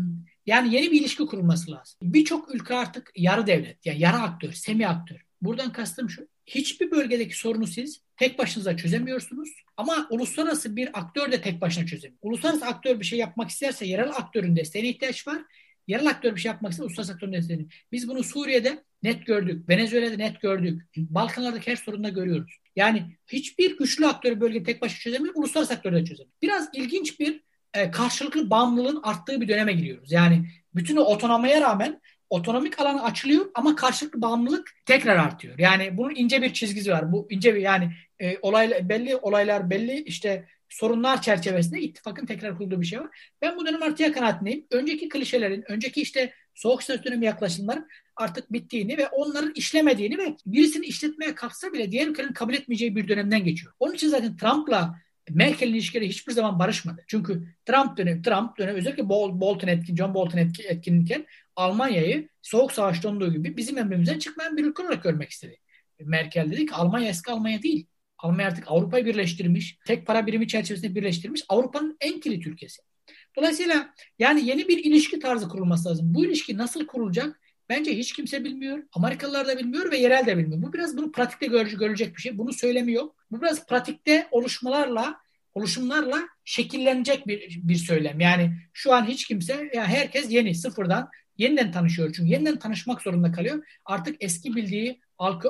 yani 0.50 0.76
yeni 0.76 0.92
bir 0.92 1.02
ilişki 1.02 1.26
kurulması 1.26 1.72
lazım. 1.72 2.00
Birçok 2.04 2.56
ülke 2.56 2.76
artık 2.76 3.12
yarı 3.16 3.48
devlet, 3.48 3.86
yani 3.86 4.00
yarı 4.02 4.18
aktör, 4.18 4.52
semi 4.52 4.88
aktör. 4.88 5.18
Buradan 5.42 5.72
kastım 5.72 6.10
şu. 6.10 6.28
Hiçbir 6.46 6.92
bölgedeki 6.92 7.38
sorunu 7.38 7.68
siz 7.68 8.02
tek 8.18 8.40
başınıza 8.40 8.78
çözemiyorsunuz. 8.78 9.50
Ama 9.78 10.08
uluslararası 10.10 10.76
bir 10.76 11.00
aktör 11.00 11.32
de 11.32 11.42
tek 11.42 11.62
başına 11.62 11.86
çözemiyor. 11.86 12.20
Uluslararası 12.22 12.66
aktör 12.66 13.00
bir 13.00 13.06
şey 13.06 13.20
yapmak 13.20 13.50
isterse 13.50 13.86
yerel 13.86 14.10
aktörün 14.10 14.56
desteğine 14.56 14.90
ihtiyaç 14.90 15.28
var. 15.28 15.42
Yerel 15.88 16.08
aktör 16.08 16.36
bir 16.36 16.42
şey 16.42 16.50
yapmak 16.50 16.72
isterse 16.72 16.86
uluslararası 16.86 17.14
aktörün 17.14 17.34
desteğine. 17.34 17.66
Biz 17.92 18.08
bunu 18.08 18.24
Suriye'de 18.24 18.84
net 19.04 19.26
gördük. 19.26 19.70
Venezuela'da 19.70 20.16
net 20.16 20.42
gördük. 20.42 20.82
Balkanlardaki 20.98 21.72
her 21.72 21.76
sorunda 21.76 22.10
görüyoruz. 22.10 22.58
Yani 22.76 23.18
hiçbir 23.28 23.78
güçlü 23.78 24.08
aktörü 24.08 24.42
bölge 24.42 24.64
tek 24.64 24.82
başına 24.82 25.00
çözemiyor. 25.00 25.36
Uluslararası 25.36 25.74
aktör 25.74 25.94
de 25.94 26.06
çözemiyor. 26.06 26.36
Biraz 26.42 26.70
ilginç 26.74 27.20
bir 27.20 27.42
e, 27.74 27.92
karşılıklı 27.92 28.50
bağımlılığın 28.50 29.00
arttığı 29.04 29.42
bir 29.42 29.48
döneme 29.48 29.74
giriyoruz. 29.74 30.12
Yani 30.12 30.46
bütün 30.76 30.98
o 30.98 31.02
otonomiye 31.02 31.62
rağmen 31.62 32.02
otonomik 32.30 32.80
alan 32.80 32.98
açılıyor 32.98 33.46
ama 33.56 33.76
karşılıklı 33.76 34.22
bağımlılık 34.22 34.72
tekrar 34.86 35.16
artıyor. 35.16 35.60
Yani 35.60 35.98
bunun 35.98 36.16
ince 36.16 36.42
bir 36.42 36.54
çizgisi 36.54 36.92
var. 36.92 37.12
Bu 37.12 37.28
ince 37.30 37.56
bir 37.56 37.62
yani 37.62 37.92
e, 38.20 38.38
olaylar 38.42 38.90
belli 38.90 39.16
olaylar 39.16 39.70
belli 39.70 40.04
işte 40.04 40.46
sorunlar 40.70 41.22
çerçevesinde 41.22 41.82
ittifakın 41.82 42.26
tekrar 42.26 42.58
kurduğu 42.58 42.82
bir 42.82 42.86
şey 42.86 43.00
var. 43.00 43.32
Ben 43.42 43.58
bu 43.58 43.66
dönem 43.66 43.84
artıya 43.84 44.12
kanaatindeyim. 44.12 44.66
Önceki 44.72 45.10
klişelerin, 45.10 45.72
önceki 45.72 46.02
işte 46.02 46.34
soğuk 46.56 46.84
savaş 46.84 47.06
dönemi 47.06 47.26
yaklaşımların 47.26 47.88
artık 48.16 48.54
bittiğini 48.54 48.98
ve 48.98 49.08
onların 49.08 49.54
işlemediğini 49.56 50.18
ve 50.18 50.36
birisini 50.46 50.86
işletmeye 50.86 51.36
kalksa 51.36 51.74
bile 51.74 51.92
diğer 51.92 52.08
ülkelerin 52.08 52.34
kabul 52.34 52.54
etmeyeceği 52.54 52.96
bir 52.96 53.08
dönemden 53.08 53.44
geçiyor. 53.44 53.74
Onun 53.80 53.94
için 53.94 54.10
zaten 54.10 54.38
Trump'la 54.38 54.96
Merkel'in 55.30 55.74
ilişkileri 55.74 56.10
hiçbir 56.10 56.34
zaman 56.34 56.60
barışmadı. 56.60 57.04
Çünkü 57.08 57.44
Trump 57.66 57.98
dönemi, 57.98 58.22
Trump 58.22 58.58
dönemi 58.58 58.78
özellikle 58.78 59.10
Bolton 59.10 59.68
etkin, 59.68 59.96
John 59.96 60.14
Bolton 60.14 60.38
etkin, 60.38 60.64
etkinlikken 60.68 61.26
Almanya'yı 61.56 62.30
soğuk 62.42 62.72
savaşta 62.72 63.10
olduğu 63.10 63.34
gibi 63.34 63.58
bizim 63.58 63.78
emrimizden 63.78 64.20
çıkmayan 64.20 64.58
bir 64.58 64.66
ülke 64.66 64.84
olarak 64.84 65.04
görmek 65.04 65.30
istedi. 65.30 65.58
Merkel 66.00 66.52
dedi 66.52 66.66
ki 66.66 66.74
Almanya 66.74 67.10
eski 67.10 67.32
Almanya 67.32 67.62
değil. 67.62 67.86
Almanya 68.18 68.48
artık 68.48 68.64
Avrupa'yı 68.68 69.06
birleştirmiş. 69.06 69.78
Tek 69.86 70.08
para 70.08 70.28
birimi 70.28 70.48
çerçevesinde 70.48 70.96
birleştirmiş. 70.96 71.44
Avrupa'nın 71.50 71.98
en 72.02 72.20
kilit 72.20 72.48
ülkesi. 72.48 72.82
Dolayısıyla 73.38 73.94
yani 74.20 74.46
yeni 74.46 74.68
bir 74.68 74.78
ilişki 74.78 75.20
tarzı 75.20 75.50
kurulması 75.50 75.90
lazım. 75.90 76.14
Bu 76.14 76.26
ilişki 76.26 76.58
nasıl 76.58 76.88
kurulacak? 76.88 77.39
Bence 77.70 77.98
hiç 77.98 78.14
kimse 78.14 78.44
bilmiyor. 78.44 78.84
Amerikalılar 78.94 79.48
da 79.48 79.58
bilmiyor 79.58 79.92
ve 79.92 79.98
yerel 79.98 80.26
de 80.26 80.38
bilmiyor. 80.38 80.62
Bu 80.62 80.74
biraz 80.74 80.98
bunu 80.98 81.12
pratikte 81.12 81.48
görülecek 81.48 82.16
bir 82.16 82.22
şey. 82.22 82.38
Bunu 82.38 82.54
söylemiyor. 82.54 83.04
Bu 83.32 83.42
biraz 83.42 83.66
pratikte 83.66 84.28
oluşmalarla 84.32 85.20
oluşumlarla 85.54 86.22
şekillenecek 86.46 87.28
bir, 87.28 87.60
bir 87.64 87.76
söylem. 87.76 88.20
Yani 88.20 88.56
şu 88.74 88.94
an 88.94 89.06
hiç 89.06 89.26
kimse, 89.28 89.70
ya 89.74 89.86
herkes 89.86 90.32
yeni, 90.32 90.56
sıfırdan 90.56 91.10
yeniden 91.38 91.72
tanışıyor. 91.72 92.14
Çünkü 92.14 92.32
yeniden 92.32 92.60
tanışmak 92.60 93.02
zorunda 93.02 93.32
kalıyor. 93.32 93.66
Artık 93.86 94.16
eski 94.20 94.56
bildiği 94.56 95.00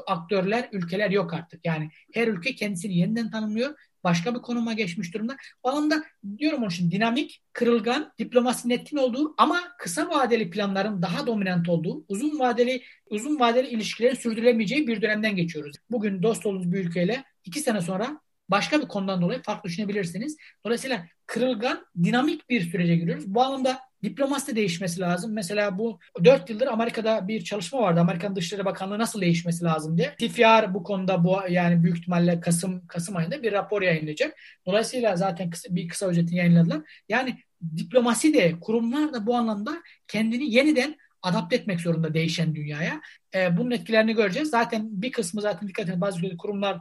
aktörler, 0.07 0.69
ülkeler 0.71 1.11
yok 1.11 1.33
artık. 1.33 1.65
Yani 1.65 1.89
her 2.13 2.27
ülke 2.27 2.55
kendisini 2.55 2.97
yeniden 2.97 3.31
tanımlıyor. 3.31 3.75
Başka 4.03 4.35
bir 4.35 4.39
konuma 4.39 4.73
geçmiş 4.73 5.13
durumda. 5.13 5.37
O 5.63 5.69
anda 5.69 6.03
diyorum 6.37 6.59
onun 6.59 6.69
için 6.69 6.91
dinamik, 6.91 7.41
kırılgan, 7.53 8.13
diplomasinin 8.19 8.73
etkin 8.73 8.97
olduğu 8.97 9.33
ama 9.37 9.59
kısa 9.77 10.09
vadeli 10.09 10.49
planların 10.49 11.01
daha 11.01 11.27
dominant 11.27 11.69
olduğu, 11.69 12.05
uzun 12.07 12.39
vadeli 12.39 12.81
uzun 13.09 13.39
vadeli 13.39 13.67
ilişkilerin 13.67 14.15
sürdürülemeyeceği 14.15 14.87
bir 14.87 15.01
dönemden 15.01 15.35
geçiyoruz. 15.35 15.75
Bugün 15.91 16.23
dost 16.23 16.45
olduğunuz 16.45 16.71
bir 16.71 16.85
ülkeyle 16.85 17.23
iki 17.45 17.59
sene 17.59 17.81
sonra 17.81 18.21
başka 18.49 18.81
bir 18.81 18.87
konudan 18.87 19.21
dolayı 19.21 19.41
farklı 19.41 19.69
düşünebilirsiniz. 19.69 20.37
Dolayısıyla 20.65 21.05
kırılgan, 21.25 21.85
dinamik 22.03 22.49
bir 22.49 22.61
sürece 22.61 22.95
giriyoruz. 22.95 23.27
Bu 23.27 23.41
anlamda 23.41 23.79
diplomasi 24.03 24.51
de 24.51 24.55
değişmesi 24.55 24.99
lazım. 24.99 25.33
Mesela 25.33 25.77
bu 25.77 25.99
4 26.23 26.49
yıldır 26.49 26.67
Amerika'da 26.67 27.27
bir 27.27 27.43
çalışma 27.43 27.81
vardı. 27.81 27.99
Amerikan 27.99 28.35
Dışişleri 28.35 28.65
Bakanlığı 28.65 28.99
nasıl 28.99 29.21
değişmesi 29.21 29.63
lazım 29.63 29.97
diye. 29.97 30.15
TFR 30.15 30.73
bu 30.73 30.83
konuda 30.83 31.23
bu 31.23 31.37
yani 31.49 31.83
büyük 31.83 31.97
ihtimalle 31.97 32.39
Kasım 32.39 32.87
Kasım 32.87 33.15
ayında 33.15 33.43
bir 33.43 33.51
rapor 33.51 33.81
yayınlayacak. 33.81 34.35
Dolayısıyla 34.65 35.15
zaten 35.15 35.49
kısa, 35.49 35.75
bir 35.75 35.87
kısa 35.87 36.05
özetini 36.05 36.37
yayınladılar. 36.37 36.81
Yani 37.09 37.37
diplomasi 37.77 38.33
de 38.33 38.59
kurumlar 38.59 39.13
da 39.13 39.25
bu 39.25 39.35
anlamda 39.35 39.83
kendini 40.07 40.53
yeniden 40.53 40.95
adapte 41.21 41.55
etmek 41.55 41.81
zorunda 41.81 42.13
değişen 42.13 42.55
dünyaya. 42.55 43.01
E, 43.35 43.57
bunun 43.57 43.71
etkilerini 43.71 44.15
göreceğiz. 44.15 44.49
Zaten 44.49 44.87
bir 44.91 45.11
kısmı 45.11 45.41
zaten 45.41 45.67
dikkat 45.69 45.89
edin 45.89 46.01
bazı 46.01 46.37
kurumlar 46.37 46.79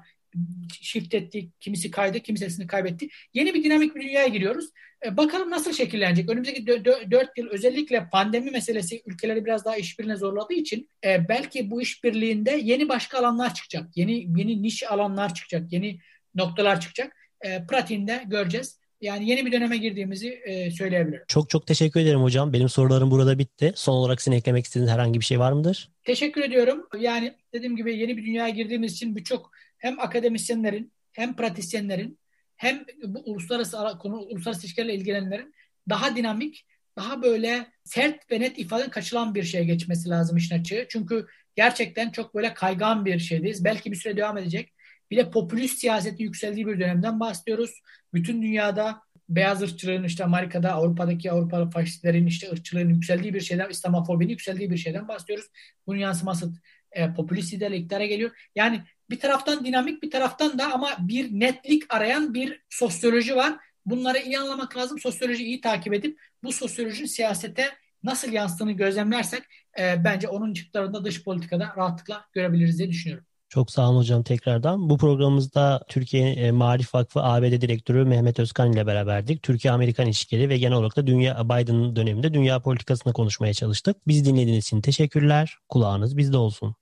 shift 0.80 1.14
etti, 1.14 1.48
kimisi 1.60 1.90
kaydı, 1.90 2.20
kimisini 2.20 2.66
kaybetti. 2.66 3.08
Yeni 3.34 3.54
bir 3.54 3.64
dinamik 3.64 3.96
bir 3.96 4.00
dünyaya 4.00 4.28
giriyoruz. 4.28 4.70
E, 5.06 5.16
bakalım 5.16 5.50
nasıl 5.50 5.72
şekillenecek. 5.72 6.30
Önümüzdeki 6.30 6.66
4 6.66 7.38
yıl 7.38 7.48
özellikle 7.48 8.08
pandemi 8.12 8.50
meselesi 8.50 9.02
ülkeleri 9.06 9.44
biraz 9.44 9.64
daha 9.64 9.76
işbirliğine 9.76 10.16
zorladığı 10.16 10.54
için 10.54 10.90
e, 11.04 11.28
belki 11.28 11.70
bu 11.70 11.82
işbirliğinde 11.82 12.60
yeni 12.62 12.88
başka 12.88 13.18
alanlar 13.18 13.54
çıkacak. 13.54 13.96
Yeni 13.96 14.12
yeni 14.12 14.62
niş 14.62 14.82
alanlar 14.82 15.34
çıkacak. 15.34 15.72
Yeni 15.72 15.98
noktalar 16.34 16.80
çıkacak. 16.80 17.16
E, 17.40 17.66
pratiğinde 17.66 18.24
göreceğiz. 18.26 18.78
Yani 19.00 19.30
yeni 19.30 19.46
bir 19.46 19.52
döneme 19.52 19.76
girdiğimizi 19.76 20.28
e, 20.28 20.70
söyleyebilirim. 20.70 21.24
Çok 21.28 21.50
çok 21.50 21.66
teşekkür 21.66 22.00
ederim 22.00 22.20
hocam. 22.20 22.52
Benim 22.52 22.68
sorularım 22.68 23.10
burada 23.10 23.38
bitti. 23.38 23.72
Son 23.76 23.94
olarak 23.94 24.22
sizin 24.22 24.36
eklemek 24.36 24.64
istediğiniz 24.64 24.92
herhangi 24.92 25.20
bir 25.20 25.24
şey 25.24 25.38
var 25.38 25.52
mıdır? 25.52 25.90
Teşekkür 26.04 26.42
ediyorum. 26.42 26.86
Yani 26.98 27.34
dediğim 27.52 27.76
gibi 27.76 27.98
yeni 27.98 28.16
bir 28.16 28.26
dünyaya 28.26 28.48
girdiğimiz 28.48 28.92
için 28.92 29.16
birçok 29.16 29.50
hem 29.78 30.00
akademisyenlerin 30.00 30.92
hem 31.12 31.36
pratisyenlerin 31.36 32.18
hem 32.56 32.84
bu 33.04 33.22
uluslararası 33.24 33.98
konu 34.00 34.16
uluslararası 34.16 34.66
ilişkilerle 34.66 34.94
ilgilenenlerin 34.94 35.54
daha 35.88 36.16
dinamik, 36.16 36.66
daha 36.96 37.22
böyle 37.22 37.66
sert 37.84 38.30
ve 38.30 38.40
net 38.40 38.58
ifade 38.58 38.90
kaçılan 38.90 39.34
bir 39.34 39.42
şeye 39.42 39.64
geçmesi 39.64 40.08
lazım 40.08 40.36
işin 40.36 40.60
açığı. 40.60 40.86
Çünkü 40.88 41.26
gerçekten 41.56 42.10
çok 42.10 42.34
böyle 42.34 42.54
kaygan 42.54 43.04
bir 43.04 43.18
şeydeyiz. 43.18 43.64
Belki 43.64 43.92
bir 43.92 43.96
süre 43.96 44.16
devam 44.16 44.38
edecek. 44.38 44.72
Bir 45.10 45.16
de 45.16 45.30
popülist 45.30 45.78
siyasetin 45.78 46.24
yükseldiği 46.24 46.66
bir 46.66 46.80
dönemden 46.80 47.20
bahsediyoruz. 47.20 47.80
Bütün 48.14 48.42
dünyada 48.42 49.02
beyaz 49.28 49.62
ırkçılığın 49.62 50.04
işte 50.04 50.24
Amerika'da 50.24 50.72
Avrupa'daki 50.72 51.32
Avrupalı 51.32 51.70
faşistlerin 51.70 52.26
işte 52.26 52.50
ırkçılığın 52.50 52.88
yükseldiği 52.88 53.34
bir 53.34 53.40
şeyden 53.40 53.70
İslamofobinin 53.70 54.30
yükseldiği 54.30 54.70
bir 54.70 54.76
şeyden 54.76 55.08
bahsediyoruz. 55.08 55.46
Bunun 55.86 55.98
yansıması 55.98 56.52
e, 56.92 57.14
popülist 57.14 57.52
iktidara 57.52 58.06
geliyor. 58.06 58.30
Yani 58.54 58.82
bir 59.10 59.20
taraftan 59.20 59.64
dinamik 59.64 60.02
bir 60.02 60.10
taraftan 60.10 60.58
da 60.58 60.72
ama 60.72 60.88
bir 60.98 61.40
netlik 61.40 61.94
arayan 61.94 62.34
bir 62.34 62.60
sosyoloji 62.70 63.36
var. 63.36 63.56
Bunları 63.86 64.18
iyi 64.18 64.38
anlamak 64.38 64.76
lazım. 64.76 64.98
Sosyoloji 64.98 65.44
iyi 65.44 65.60
takip 65.60 65.94
edip 65.94 66.20
bu 66.42 66.52
sosyolojinin 66.52 67.06
siyasete 67.06 67.68
nasıl 68.02 68.32
yansıdığını 68.32 68.72
gözlemlersek 68.72 69.42
e, 69.78 70.04
bence 70.04 70.28
onun 70.28 70.54
çıktılarında 70.54 71.04
dış 71.04 71.24
politikada 71.24 71.74
rahatlıkla 71.76 72.24
görebiliriz 72.32 72.78
diye 72.78 72.88
düşünüyorum. 72.88 73.24
Çok 73.48 73.70
sağ 73.70 73.90
olun 73.90 73.98
hocam 73.98 74.22
tekrardan. 74.22 74.90
Bu 74.90 74.98
programımızda 74.98 75.84
Türkiye 75.88 76.32
e, 76.32 76.50
Marif 76.50 76.94
Vakfı 76.94 77.22
ABD 77.22 77.60
Direktörü 77.60 78.04
Mehmet 78.04 78.38
Özkan 78.38 78.72
ile 78.72 78.86
beraberdik. 78.86 79.42
Türkiye-Amerikan 79.42 80.06
ilişkileri 80.06 80.48
ve 80.48 80.58
genel 80.58 80.76
olarak 80.76 80.96
da 80.96 81.06
dünya 81.06 81.44
Biden 81.44 81.96
döneminde 81.96 82.34
dünya 82.34 82.60
politikasını 82.60 83.12
konuşmaya 83.12 83.54
çalıştık. 83.54 83.96
Biz 84.06 84.24
dinlediğiniz 84.24 84.64
için 84.64 84.80
teşekkürler. 84.80 85.56
Kulağınız 85.68 86.16
bizde 86.16 86.36
olsun 86.36 86.74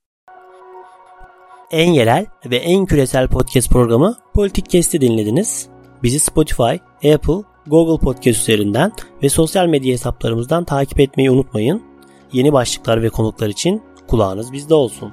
en 1.70 1.92
yerel 1.92 2.26
ve 2.46 2.57
en 2.57 2.87
küresel 2.87 3.29
podcast 3.29 3.70
programı 3.70 4.16
Politik 4.35 4.70
Kesti 4.70 5.00
dinlediniz. 5.00 5.68
Bizi 6.02 6.18
Spotify, 6.20 6.76
Apple, 7.14 7.42
Google 7.66 8.05
Podcast 8.05 8.40
üzerinden 8.40 8.92
ve 9.22 9.29
sosyal 9.29 9.66
medya 9.66 9.92
hesaplarımızdan 9.92 10.64
takip 10.64 11.00
etmeyi 11.00 11.31
unutmayın. 11.31 11.83
Yeni 12.33 12.52
başlıklar 12.52 13.02
ve 13.02 13.09
konuklar 13.09 13.48
için 13.48 13.83
kulağınız 14.09 14.52
bizde 14.52 14.74
olsun. 14.74 15.12